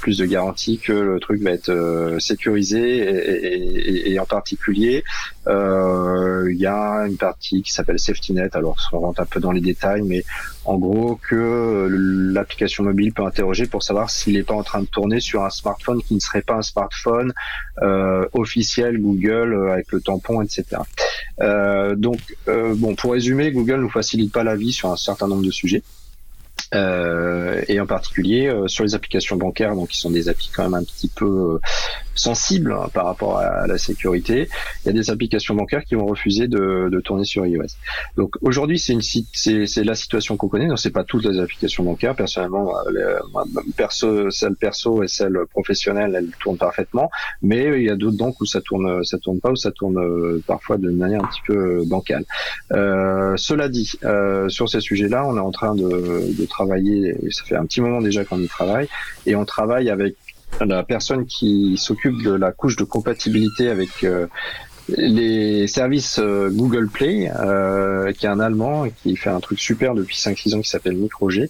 [0.00, 5.04] plus de garanties que le truc va être sécurisé et, et, et, en particulier
[5.46, 8.54] il y a une partie qui s'appelle SafetyNet.
[8.54, 10.24] Alors on rentre un peu dans les détails, mais
[10.64, 14.86] en gros que l'application mobile peut interroger pour savoir s'il n'est pas en train de
[14.86, 17.32] tourner sur un smartphone qui ne serait pas un smartphone
[17.82, 20.64] euh, officiel Google euh, avec le tampon, etc.
[21.40, 22.18] Euh, donc,
[22.48, 25.50] euh, bon, pour résumer, Google nous facilite pas la vie sur un certain nombre de
[25.50, 25.71] sujets.
[26.74, 30.62] Euh, et en particulier euh, sur les applications bancaires, donc qui sont des applis quand
[30.62, 31.58] même un petit peu euh,
[32.14, 34.48] sensibles hein, par rapport à, la sécurité.
[34.82, 37.66] Il y a des applications bancaires qui vont refuser de, de tourner sur iOS.
[38.16, 40.66] Donc aujourd'hui, c'est une c'est la situation qu'on connaît.
[40.66, 42.14] Non, c'est pas toutes les applications bancaires.
[42.14, 43.02] Personnellement, les,
[43.76, 47.10] perso, celle perso et celle professionnelle, elles tournent parfaitement.
[47.42, 50.40] Mais il y a d'autres banques où ça tourne, ça tourne pas, où ça tourne
[50.46, 52.24] parfois de manière un petit peu bancale.
[52.72, 53.92] Euh, cela dit,
[54.48, 56.61] sur ces sujets-là, on est en train de, de travailler
[57.30, 58.88] ça fait un petit moment déjà qu'on y travaille,
[59.26, 60.16] et on travaille avec
[60.60, 64.26] la personne qui s'occupe de la couche de compatibilité avec euh,
[64.88, 69.60] les services euh, Google Play, euh, qui est un Allemand et qui fait un truc
[69.60, 71.48] super depuis 5-6 ans qui s'appelle MicroG.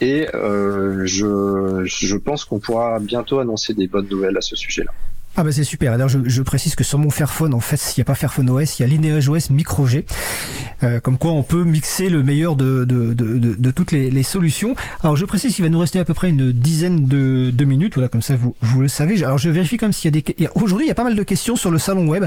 [0.00, 4.92] Et je, je pense qu'on pourra bientôt annoncer des bonnes nouvelles à ce sujet-là.
[5.36, 5.92] Ah bah c'est super.
[5.92, 8.50] Alors je, je, précise que sur mon Fairphone, en fait, s'il n'y a pas Fairphone
[8.50, 10.04] OS, il y a Lineage OS Micro G.
[10.82, 14.22] Euh, comme quoi on peut mixer le meilleur de, de, de, de, toutes les, les,
[14.22, 14.74] solutions.
[15.02, 17.94] Alors je précise qu'il va nous rester à peu près une dizaine de, de minutes.
[17.94, 19.22] Voilà, comme ça vous, vous le savez.
[19.22, 20.48] Alors je vérifie comme s'il y a des...
[20.54, 22.24] Aujourd'hui, il y a pas mal de questions sur le salon web.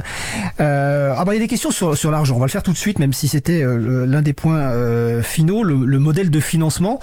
[0.60, 2.36] Euh, ah bah il y a des questions sur, sur l'argent.
[2.36, 5.24] On va le faire tout de suite, même si c'était euh, l'un des points euh,
[5.24, 6.99] finaux, le, le, modèle de financement.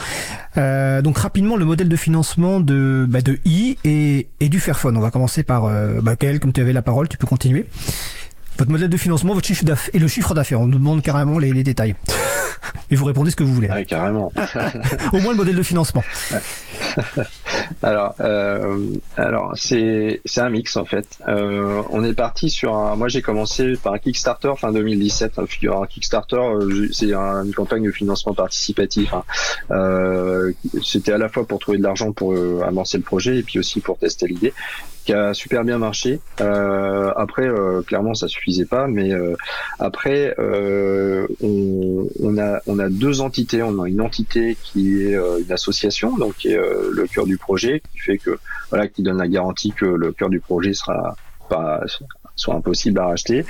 [0.56, 4.96] Euh, donc rapidement, le modèle de financement de, bah, de i et, et du Fairphone.
[4.96, 7.66] On va commencer par euh, bah, comme tu avais la parole, tu peux continuer.
[8.58, 10.60] Votre modèle de financement, votre chiffre d'affaires et le chiffre d'affaires.
[10.60, 11.94] On nous demande carrément les, les détails.
[12.90, 13.70] et vous répondez ce que vous voulez.
[13.74, 14.32] Oui, carrément.
[15.12, 16.02] Au moins le modèle de financement.
[17.82, 21.06] alors, euh, alors c'est c'est un mix en fait.
[21.28, 22.96] Euh, on est parti sur un.
[22.96, 25.38] Moi, j'ai commencé par un Kickstarter fin 2017.
[25.38, 29.12] Un, un Kickstarter, euh, c'est une campagne de financement participatif.
[29.12, 29.24] Hein.
[30.82, 33.80] C'était à la fois pour trouver de l'argent pour avancer le projet et puis aussi
[33.80, 34.52] pour tester l'idée
[35.04, 36.20] qui a super bien marché.
[36.40, 37.48] Euh, après,
[37.86, 39.34] clairement, ça suffisait pas, mais euh,
[39.78, 43.62] après, on, on, a on a deux entités.
[43.62, 47.59] On a une entité qui est une association, donc qui est le cœur du projet,
[47.60, 48.38] qui fait que
[48.70, 51.16] voilà, qui donne la garantie que le cœur du projet sera
[51.48, 51.82] pas
[52.36, 53.44] soit impossible à racheter.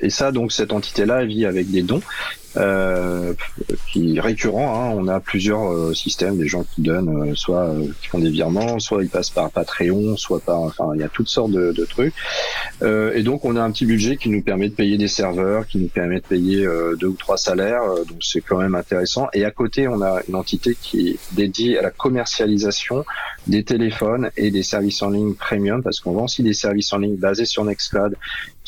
[0.00, 2.02] et ça, donc cette entité-là, vit avec des dons
[2.56, 3.34] euh,
[3.90, 4.74] qui récurrent.
[4.74, 4.94] Hein.
[4.96, 8.30] On a plusieurs euh, systèmes, des gens qui donnent, euh, soit euh, qui font des
[8.30, 11.72] virements, soit ils passent par Patreon, soit par, enfin, il y a toutes sortes de,
[11.72, 12.14] de trucs.
[12.82, 15.78] et donc, on a un petit budget qui nous permet de payer des serveurs, qui
[15.78, 16.66] nous permet de payer
[16.98, 17.82] deux ou trois salaires.
[18.08, 19.28] donc, c'est quand même intéressant.
[19.32, 23.04] Et à côté, on a une entité qui est dédiée à la commercialisation
[23.48, 26.98] des téléphones et des services en ligne premium, parce qu'on vend aussi des services en
[26.98, 28.14] ligne basés sur Nextcloud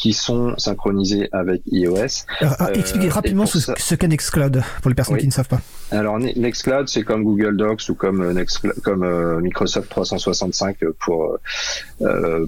[0.01, 2.25] qui sont synchronisés avec iOS.
[2.73, 5.61] expliquez rapidement ce, qu'est Nextcloud pour les personnes qui ne savent pas.
[5.91, 8.35] Alors Nextcloud, c'est comme Google Docs ou comme
[8.83, 11.37] comme Microsoft 365 pour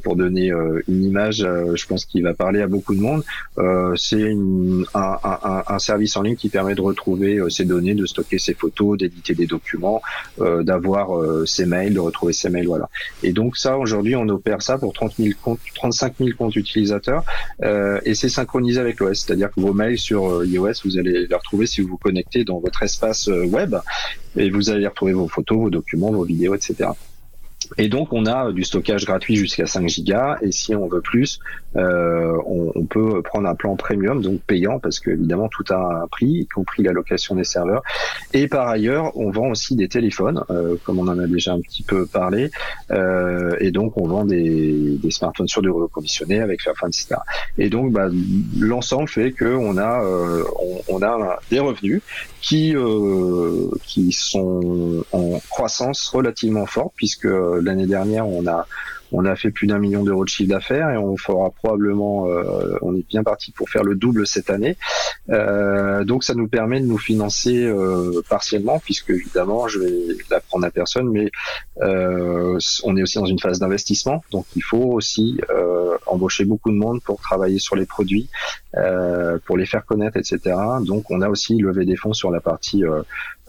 [0.02, 0.50] pour donner
[0.88, 1.38] une image.
[1.74, 3.22] je pense qu'il va parler à beaucoup de monde.
[3.96, 8.38] c'est un, un, un, service en ligne qui permet de retrouver ses données, de stocker
[8.38, 10.00] ses photos, d'éditer des documents,
[10.38, 11.10] d'avoir
[11.46, 12.21] ses mails, de retrouver
[12.66, 12.88] voilà.
[13.22, 17.24] Et donc ça, aujourd'hui, on opère ça pour 30 000 comptes, 35 000 comptes utilisateurs,
[17.62, 21.26] euh, et c'est synchronisé avec l'OS, c'est-à-dire que vos mails sur euh, iOS, vous allez
[21.26, 23.74] les retrouver si vous vous connectez dans votre espace euh, web,
[24.36, 26.90] et vous allez retrouver vos photos, vos documents, vos vidéos, etc.
[27.78, 31.38] Et donc on a du stockage gratuit jusqu'à 5 gigas et si on veut plus,
[31.76, 36.02] euh, on, on, peut prendre un plan premium donc payant parce que évidemment tout a
[36.02, 37.82] un prix, y compris la location des serveurs.
[38.32, 41.60] Et par ailleurs, on vend aussi des téléphones, euh, comme on en a déjà un
[41.60, 42.50] petit peu parlé,
[42.90, 47.16] euh, et donc on vend des, des smartphones sur du reconditionné avec Fairphone, etc.
[47.58, 48.08] Et donc bah,
[48.58, 52.02] l'ensemble fait que on a euh, on, on, a des revenus
[52.40, 57.28] qui euh, qui sont en croissance relativement forte puisque
[57.64, 58.66] l'année dernière on a
[59.12, 62.76] on a fait plus d'un million d'euros de chiffre d'affaires et on fera probablement, euh,
[62.80, 64.76] on est bien parti pour faire le double cette année.
[65.30, 69.92] Euh, donc ça nous permet de nous financer euh, partiellement, puisque évidemment, je vais
[70.30, 71.30] l'apprendre à personne, mais
[71.80, 75.40] on est aussi dans une phase d'investissement, donc il faut aussi
[76.06, 78.28] embaucher beaucoup de monde pour travailler sur les produits,
[79.44, 80.56] pour les faire connaître, etc.
[80.84, 82.84] Donc on a aussi levé des fonds sur la partie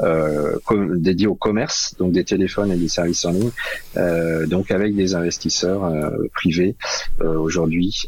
[0.02, 0.56] euh,
[0.98, 3.52] dédiée au commerce, donc des téléphones et des services en ligne,
[3.96, 5.14] euh, donc avec des
[5.54, 6.76] investisseurs euh, privés
[7.22, 8.08] euh, aujourd'hui.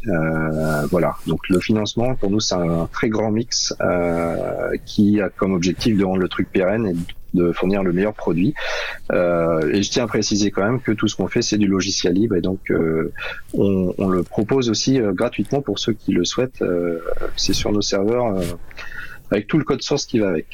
[0.90, 1.16] voilà.
[1.26, 3.74] Donc le financement pour nous c'est un très grand mix
[4.84, 6.94] qui a comme objectif de rendre le truc pérenne et
[7.34, 8.54] de fournir le meilleur produit.
[9.12, 11.66] Euh, et je tiens à préciser quand même que tout ce qu'on fait, c'est du
[11.66, 13.12] logiciel libre et donc euh,
[13.52, 16.64] on, le propose aussi euh, gratuitement pour ceux qui le souhaitent.
[17.36, 18.40] c'est sur nos serveurs
[19.30, 20.46] avec tout le code source qui va avec.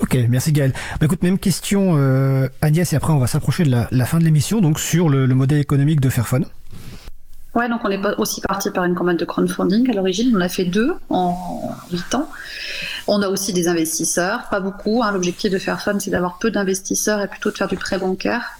[0.00, 0.72] Ok, merci Gaël.
[0.98, 4.24] Bah, écoute, même question euh, Agnès, et après on va s'approcher de la, fin de
[4.24, 6.46] l'émission, donc sur le, modèle économique de Fairphone.
[7.54, 10.36] Ouais, donc on est aussi parti par une campagne de crowdfunding à l'origine.
[10.36, 11.36] On a fait deux en
[11.90, 12.30] huit ans.
[13.08, 15.02] On a aussi des investisseurs, pas beaucoup.
[15.02, 15.10] Hein.
[15.10, 18.59] L'objectif de Fairphone, c'est d'avoir peu d'investisseurs et plutôt de faire du prêt bancaire.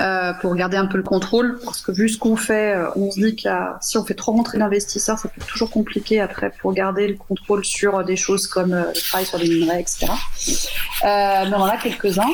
[0.00, 1.58] Euh, pour garder un peu le contrôle.
[1.64, 3.48] Parce que vu ce qu'on fait, euh, on se dit que
[3.82, 7.64] si on fait trop rentrer l'investisseur, ça peut toujours compliqué après pour garder le contrôle
[7.64, 10.06] sur des choses comme euh, le travail sur les minerais, etc.
[11.04, 12.30] mais on en a quelques-uns.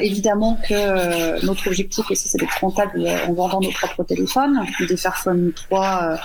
[0.00, 4.66] évidemment que notre objectif aussi, c'est d'être rentable en vendant nos propres téléphones.
[4.86, 6.18] Des Fairphone 3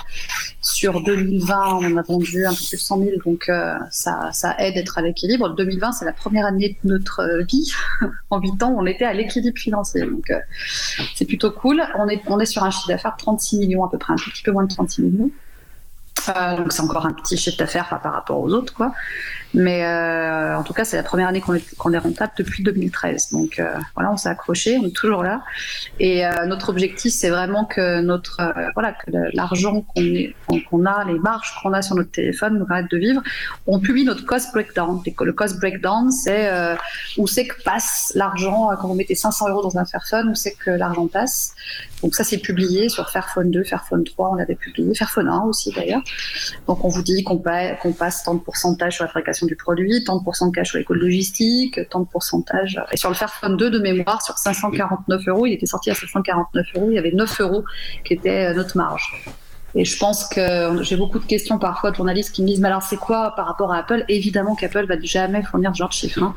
[0.66, 3.50] sur 2020, on en a vendu un peu plus de 100 000, donc
[3.90, 5.50] ça, ça aide d'être à l'équilibre.
[5.50, 7.72] 2020, c'est la première année de notre vie.
[8.30, 10.38] en 8 ans, on était à l'équilibre financier donc, euh,
[11.14, 11.82] c'est plutôt cool.
[11.96, 14.52] On est, sur un chiffre d'affaires de 36 millions à peu près, un petit peu
[14.52, 15.30] moins de 36 millions.
[16.28, 18.92] Euh, donc c'est encore un petit chiffre d'affaires par rapport aux autres, quoi.
[19.56, 23.30] Mais euh, en tout cas, c'est la première année qu'on est, rentable depuis 2013.
[23.32, 25.42] Donc euh, voilà, on s'est accroché, on est toujours là.
[25.98, 29.86] Et euh, notre objectif, c'est vraiment que notre voilà que l'argent
[30.68, 33.22] qu'on a, les marges qu'on a sur notre téléphone nous permettent de vivre.
[33.66, 35.00] On publie notre cost breakdown.
[35.20, 36.50] Le cost breakdown, c'est
[37.16, 40.52] où c'est que passe l'argent quand vous mettez 500 euros dans un Fairphone, où c'est
[40.52, 41.54] que l'argent passe.
[42.02, 45.72] Donc ça, c'est publié sur Fairphone 2, Fairphone 3, on l'avait publié, Fairphone 1 aussi
[45.72, 46.02] d'ailleurs.
[46.66, 50.18] Donc on vous dit qu'on passe tant de pourcentage sur la fabrication du produit, tant
[50.18, 52.80] de pourcentage sur les coûts logistiques, tant de pourcentage.
[52.92, 56.66] Et sur le Fairphone 2 de mémoire, sur 549 euros, il était sorti à 549
[56.76, 57.64] euros, il y avait 9 euros
[58.04, 59.12] qui était euh, notre marge.
[59.74, 62.68] Et je pense que j'ai beaucoup de questions parfois de journalistes qui me disent, mais
[62.68, 64.04] alors c'est quoi par rapport à Apple?
[64.08, 66.22] Évidemment qu'Apple va jamais fournir ce genre de chiffres.
[66.22, 66.34] Hein.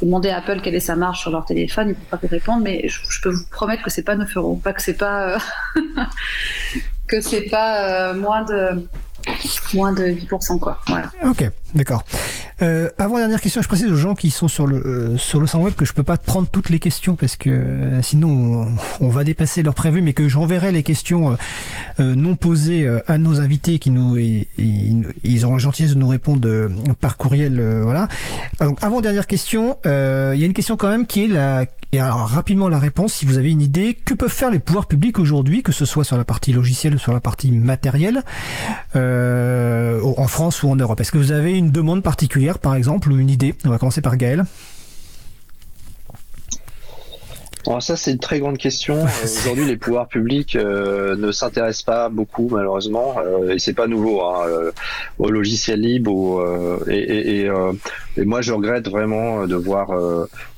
[0.00, 2.28] Demandez à Apple quelle est sa marge sur leur téléphone, ils ne peuvent pas vous
[2.28, 5.34] répondre, mais je, peux vous promettre que c'est pas 9 euros, pas que c'est pas
[5.34, 5.38] euh,
[7.08, 8.88] que pas euh, moins de
[9.74, 10.78] moins de 10%, quoi.
[10.86, 11.10] Voilà.
[11.24, 12.04] Ok, d'accord.
[12.60, 15.46] Euh, avant dernière question, je précise aux gens qui sont sur le euh, sur le
[15.46, 18.66] site web que je peux pas prendre toutes les questions parce que euh, sinon
[19.00, 21.36] on, va dépasser leur prévu, mais que j'enverrai les questions
[22.00, 26.68] euh, non posées à nos invités qui nous ils auront la gentillesse de nous répondre
[27.00, 28.08] par courriel, voilà.
[28.60, 32.00] Donc avant dernière question, il y a une question quand même qui est la et
[32.00, 35.18] alors rapidement la réponse, si vous avez une idée, que peuvent faire les pouvoirs publics
[35.18, 38.22] aujourd'hui, que ce soit sur la partie logicielle ou sur la partie matérielle,
[38.94, 41.00] euh, en France ou en Europe?
[41.00, 43.54] Est-ce que vous avez une demande particulière, par exemple, ou une idée?
[43.64, 44.44] On va commencer par Gaël.
[47.68, 48.96] Alors ça, c'est une très grande question.
[49.18, 53.86] Euh, aujourd'hui, les pouvoirs publics euh, ne s'intéressent pas beaucoup, malheureusement, euh, et c'est pas
[53.86, 54.70] nouveau, hein, euh,
[55.18, 56.82] au logiciel libre.
[56.88, 57.50] et, et, et,
[58.16, 59.90] et, moi, je regrette vraiment de voir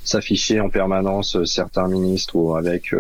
[0.05, 2.95] s'afficher en permanence certains ministres ou avec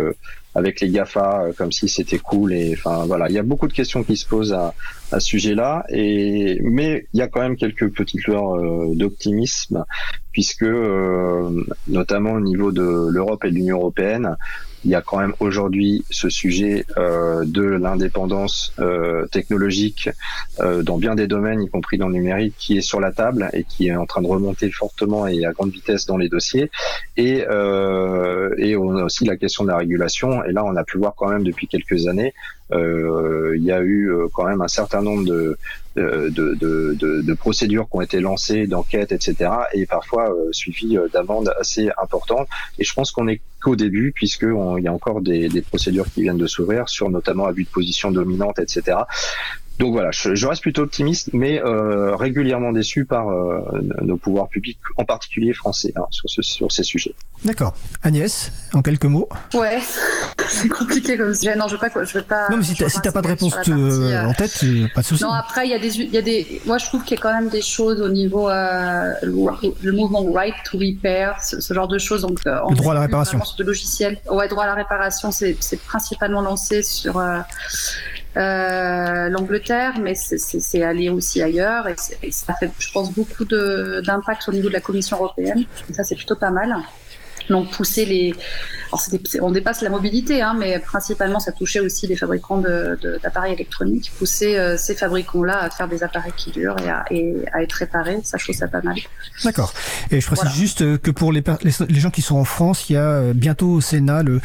[0.54, 3.72] avec les Gafa comme si c'était cool et enfin voilà, il y a beaucoup de
[3.72, 4.74] questions qui se posent à,
[5.12, 8.56] à ce sujet-là et mais il y a quand même quelques petites lueurs
[8.94, 9.84] d'optimisme
[10.32, 10.66] puisque
[11.88, 14.36] notamment au niveau de l'Europe et de l'Union européenne,
[14.84, 20.08] il y a quand même aujourd'hui ce sujet euh, de l'indépendance euh, technologique
[20.60, 23.50] euh, dans bien des domaines, y compris dans le numérique, qui est sur la table
[23.52, 26.70] et qui est en train de remonter fortement et à grande vitesse dans les dossiers.
[27.16, 27.44] Et,
[28.58, 30.42] et on a aussi la question de la régulation.
[30.44, 33.80] Et là, on a pu voir quand même depuis quelques années euh, il y a
[33.80, 35.58] eu euh, quand même un certain nombre de,
[35.96, 36.54] de, de,
[36.94, 39.50] de, de procédures qui ont été lancées, d'enquêtes, etc.
[39.72, 42.48] Et parfois euh, suivies d'amendes assez importantes.
[42.78, 46.22] Et je pense qu'on est qu'au début, puisqu'il y a encore des, des procédures qui
[46.22, 48.98] viennent de s'ouvrir sur notamment abus de position dominante, etc.
[49.80, 53.62] Donc voilà, je, reste plutôt optimiste, mais euh, régulièrement déçu par euh,
[54.02, 57.14] nos pouvoirs publics, en particulier français, hein, sur, ce, sur ces sujets.
[57.46, 57.74] D'accord.
[58.02, 59.26] Agnès, en quelques mots?
[59.54, 59.78] Ouais,
[60.48, 61.56] c'est compliqué comme sujet.
[61.56, 62.04] Non, je veux pas.
[62.04, 64.62] Je veux pas non, mais si t'as pas de réponse euh, en tête,
[64.94, 65.22] pas de souci.
[65.22, 66.60] Non, après, il y, a des, y a des.
[66.66, 68.50] Moi, je trouve qu'il y a quand même des choses au niveau.
[68.50, 72.20] le, mouvement Right to Repair, ce, genre de choses.
[72.20, 73.40] Donc, le droit à la réparation.
[73.56, 74.18] De logiciel.
[74.30, 75.56] Ouais, droit à la réparation, c'est
[75.86, 77.18] principalement lancé sur
[78.36, 84.48] euh, l'Angleterre, mais c'est allé aussi ailleurs et, et, ça fait, je pense, beaucoup d'impact
[84.48, 85.64] au niveau de la Commission européenne.
[85.88, 86.76] Et ça, c'est plutôt pas mal.
[87.48, 88.34] Donc pousser les,
[89.40, 94.12] on dépasse la mobilité, hein, mais principalement ça touchait aussi les fabricants d'appareils de, électroniques,
[94.18, 97.72] pousser euh, ces fabricants-là à faire des appareils qui durent et à, et à être
[97.72, 98.96] réparés, ça je trouve ça pas mal.
[99.44, 99.72] D'accord.
[100.10, 102.96] Et je précise juste que pour les, les, gens qui sont en France, il y
[102.96, 104.40] a euh, bientôt au Sénat le,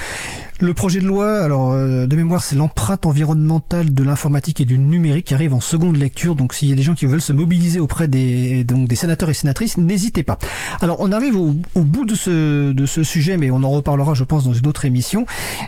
[0.61, 4.79] le projet de loi, alors euh, de mémoire c'est l'empreinte environnementale de l'informatique et du
[4.79, 7.33] numérique qui arrive en seconde lecture, donc s'il y a des gens qui veulent se
[7.33, 10.37] mobiliser auprès des, donc des sénateurs et sénatrices, n'hésitez pas.
[10.81, 14.13] Alors on arrive au, au bout de ce, de ce sujet, mais on en reparlera
[14.13, 15.25] je pense dans une autre émission.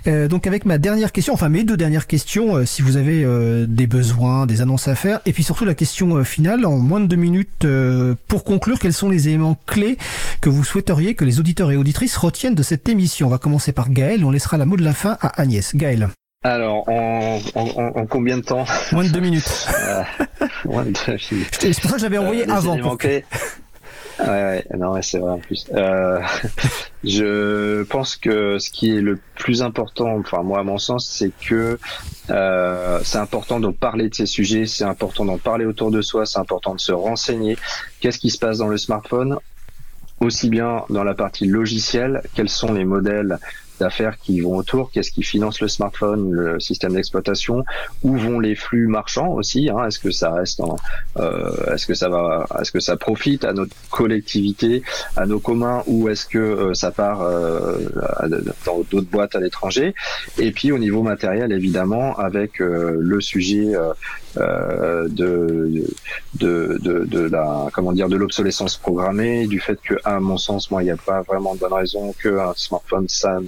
[0.08, 3.24] Euh, donc avec ma dernière question, enfin mes deux dernières questions, euh, si vous avez
[3.26, 7.00] euh, des besoins, des annonces à faire, et puis surtout la question finale, en moins
[7.00, 7.68] de deux minutes,
[8.28, 9.98] pour conclure, quels sont les éléments clés
[10.40, 13.28] que vous souhaiteriez que les auditeurs et auditrices retiennent de cette émission?
[13.28, 15.76] On va commencer par Gaël, on laissera la de la fin à Agnès.
[15.76, 16.10] Gaël.
[16.44, 19.44] Alors, en, en, combien de temps Moins de deux minutes.
[21.52, 22.78] C'est pour ça que j'avais envoyé avant.
[24.20, 25.68] Ouais, ouais, non, c'est vrai en plus.
[25.74, 26.20] Euh,
[27.04, 31.32] je pense que ce qui est le plus important, enfin moi à mon sens, c'est
[31.46, 31.78] que
[32.32, 36.26] euh, c'est important de parler de ces sujets, c'est important d'en parler autour de soi,
[36.26, 37.58] c'est important de se renseigner.
[38.00, 39.38] Qu'est-ce qui se passe dans le smartphone?
[40.20, 43.38] Aussi bien dans la partie logicielle, quels sont les modèles
[43.80, 47.64] d'affaires qui vont autour, qu'est-ce qui finance le smartphone, le système d'exploitation,
[48.04, 50.78] où vont les flux marchands aussi, hein, est-ce que ça reste en,
[51.18, 54.84] euh, est-ce que ça va, est-ce que ça profite à notre collectivité,
[55.16, 57.78] à nos communs, ou est-ce que euh, ça part euh,
[58.66, 59.94] dans d'autres boîtes à l'étranger,
[60.38, 63.74] et puis au niveau matériel évidemment avec euh, le sujet
[64.38, 65.86] euh, de,
[66.36, 70.70] de, de, de, la comment dire de l'obsolescence programmée, du fait que à mon sens
[70.70, 73.40] moi il n'y a pas vraiment de bonne raison qu'un smartphone ça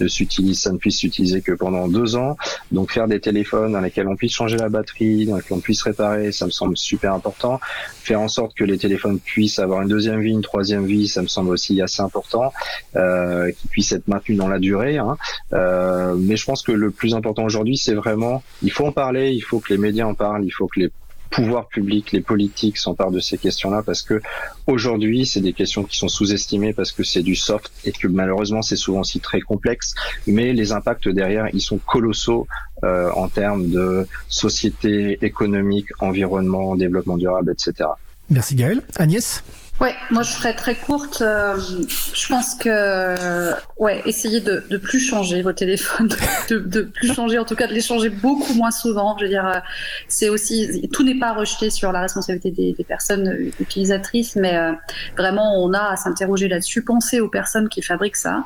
[0.00, 2.36] ne s'utilise, ça ne puisse s'utiliser que pendant deux ans.
[2.72, 5.82] Donc faire des téléphones dans lesquels on puisse changer la batterie, dans lesquels on puisse
[5.82, 7.60] réparer, ça me semble super important.
[8.02, 11.22] Faire en sorte que les téléphones puissent avoir une deuxième vie, une troisième vie, ça
[11.22, 12.52] me semble aussi assez important,
[12.96, 14.98] euh, qu'ils puissent être maintenus dans la durée.
[14.98, 15.16] Hein.
[15.52, 19.32] Euh, mais je pense que le plus important aujourd'hui, c'est vraiment, il faut en parler,
[19.32, 20.90] il faut que les médias en parlent, il faut que les
[21.34, 24.20] pouvoirs publics, les politiques s'emparent de ces questions-là parce que
[24.66, 28.62] aujourd'hui, c'est des questions qui sont sous-estimées parce que c'est du soft et que malheureusement,
[28.62, 29.94] c'est souvent aussi très complexe.
[30.26, 32.46] Mais les impacts derrière, ils sont colossaux
[32.84, 37.88] euh, en termes de société, économique, environnement, développement durable, etc.
[38.30, 38.82] Merci Gaël.
[38.96, 39.42] Agnès?
[39.80, 41.20] Ouais, moi je serais très courte.
[41.20, 46.08] Euh, je pense que ouais, essayez de, de plus changer vos téléphones,
[46.48, 49.18] de, de plus changer, en tout cas de les changer beaucoup moins souvent.
[49.18, 49.58] Je veux dire, euh,
[50.06, 54.72] c'est aussi tout n'est pas rejeté sur la responsabilité des, des personnes utilisatrices, mais euh,
[55.16, 56.84] vraiment on a à s'interroger là-dessus.
[56.84, 58.44] Pensez aux personnes qui fabriquent ça.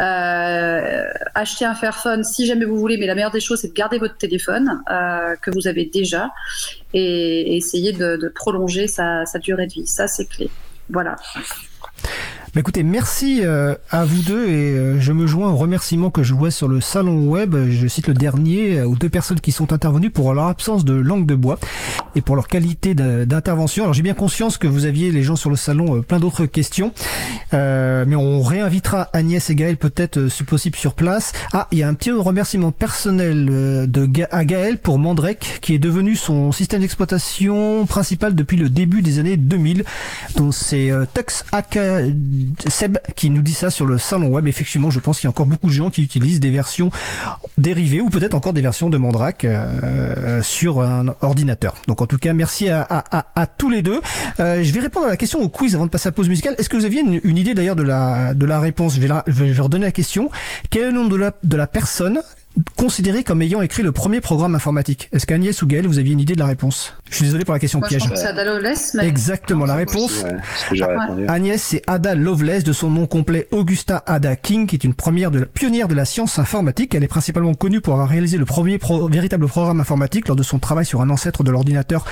[0.00, 1.04] Euh,
[1.34, 3.98] acheter un Fairphone si jamais vous voulez, mais la meilleure des choses, c'est de garder
[3.98, 6.30] votre téléphone euh, que vous avez déjà
[6.94, 9.86] et, essayer de, prolonger sa durée de vie.
[9.86, 10.50] Ça, c'est clé.
[10.90, 11.16] Voilà.
[12.54, 16.34] Écoutez, merci euh, à vous deux et euh, je me joins aux remerciements que je
[16.34, 17.56] vois sur le salon web.
[17.70, 20.92] Je cite le dernier euh, aux deux personnes qui sont intervenues pour leur absence de
[20.92, 21.58] langue de bois
[22.14, 23.84] et pour leur qualité d'intervention.
[23.84, 26.92] Alors j'ai bien conscience que vous aviez les gens sur le salon plein d'autres questions,
[27.52, 31.32] mais on réinvitera Agnès et Gaël peut-être si possible sur place.
[31.54, 35.78] Ah, il y a un petit remerciement personnel de à Gaël pour Mandrek qui est
[35.78, 39.84] devenu son système d'exploitation principal depuis le début des années 2000.
[40.36, 41.78] Donc c'est Tux AK
[42.68, 44.46] Seb qui nous dit ça sur le salon web.
[44.46, 46.90] Effectivement, je pense qu'il y a encore beaucoup de gens qui utilisent des versions
[47.58, 51.74] dérivées ou peut-être encore des versions de Mandrake euh, sur un ordinateur.
[51.88, 54.00] Donc en tout cas, merci à, à, à, tous les deux.
[54.40, 56.28] Euh, je vais répondre à la question au quiz avant de passer à la pause
[56.28, 56.54] musicale.
[56.58, 58.94] Est-ce que vous aviez une, idée d'ailleurs de la, de la réponse?
[58.94, 60.30] Je vais, la, je vais redonner la question.
[60.70, 62.20] Quel est le nom de la, de la personne
[62.76, 66.20] considéré comme ayant écrit le premier programme informatique Est-ce qu'Agnès ou Gaël, vous aviez une
[66.20, 66.94] idée de la réponse?
[67.10, 68.02] Je suis désolé pour la question Moi, piège.
[68.02, 68.94] Je pense que c'est Ada Lovelace.
[68.94, 69.06] Mais...
[69.06, 70.22] Exactement, la réponse.
[70.22, 71.26] Ouais.
[71.28, 75.30] Agnès, c'est Ada Lovelace, de son nom complet Augusta Ada King, qui est une première
[75.30, 76.94] de la, pionnière de la science informatique.
[76.94, 80.42] Elle est principalement connue pour avoir réalisé le premier pro- véritable programme informatique lors de
[80.42, 82.04] son travail sur un ancêtre de l'ordinateur,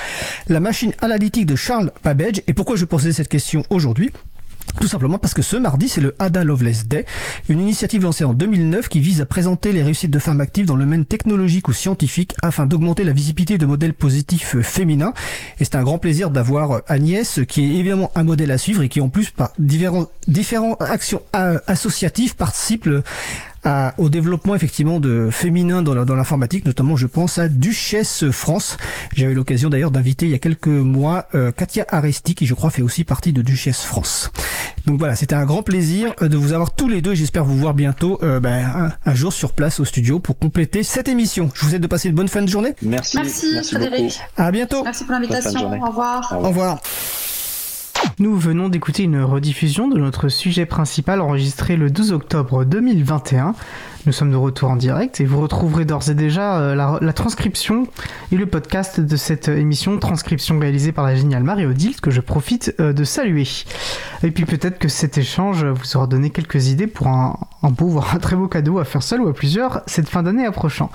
[0.49, 2.43] la machine analytique de Charles Babbage.
[2.47, 4.11] Et pourquoi je posais cette question aujourd'hui?
[4.81, 7.05] Tout simplement parce que ce mardi, c'est le Ada Lovelace Day,
[7.49, 10.77] une initiative lancée en 2009 qui vise à présenter les réussites de femmes actives dans
[10.77, 15.13] le domaine technologique ou scientifique afin d'augmenter la visibilité de modèles positifs féminins.
[15.59, 18.89] Et c'est un grand plaisir d'avoir Agnès, qui est évidemment un modèle à suivre et
[18.89, 22.89] qui en plus par différentes actions euh, associatives participe
[23.65, 28.31] à- au développement effectivement de féminin dans la- dans l'informatique, notamment je pense à Duchesse
[28.31, 28.77] France.
[29.15, 32.55] J'avais eu l'occasion d'ailleurs d'inviter il y a quelques mois euh, Katia Aresti qui je
[32.55, 34.31] crois fait aussi partie de Duchesse France.
[34.87, 37.15] Donc voilà, c'était un grand plaisir euh, de vous avoir tous les deux.
[37.15, 40.83] J'espère vous voir bientôt euh, ben, un, un jour sur place au studio pour compléter
[40.83, 41.51] cette émission.
[41.55, 42.75] Je vous souhaite de passer une bonne fin de journée.
[42.83, 43.17] Merci.
[43.19, 43.67] Merci, beaucoup.
[43.67, 44.21] Frédéric.
[44.37, 44.83] À bientôt.
[44.85, 45.71] Merci pour l'invitation.
[45.83, 46.35] Au revoir.
[46.39, 46.81] Au revoir.
[48.19, 53.55] Nous venons d'écouter une rediffusion de notre sujet principal enregistré le 12 octobre 2021.
[54.07, 57.87] Nous sommes de retour en direct et vous retrouverez d'ores et déjà euh, la, transcription
[58.33, 62.75] et le podcast de cette émission, transcription réalisée par la géniale Marie-Odile, que je profite
[62.81, 63.47] euh, de saluer.
[64.23, 67.89] Et puis peut-être que cet échange vous aura donné quelques idées pour un, un beau,
[67.89, 70.89] voire un très beau cadeau à faire seul ou à plusieurs cette fin d'année approchant.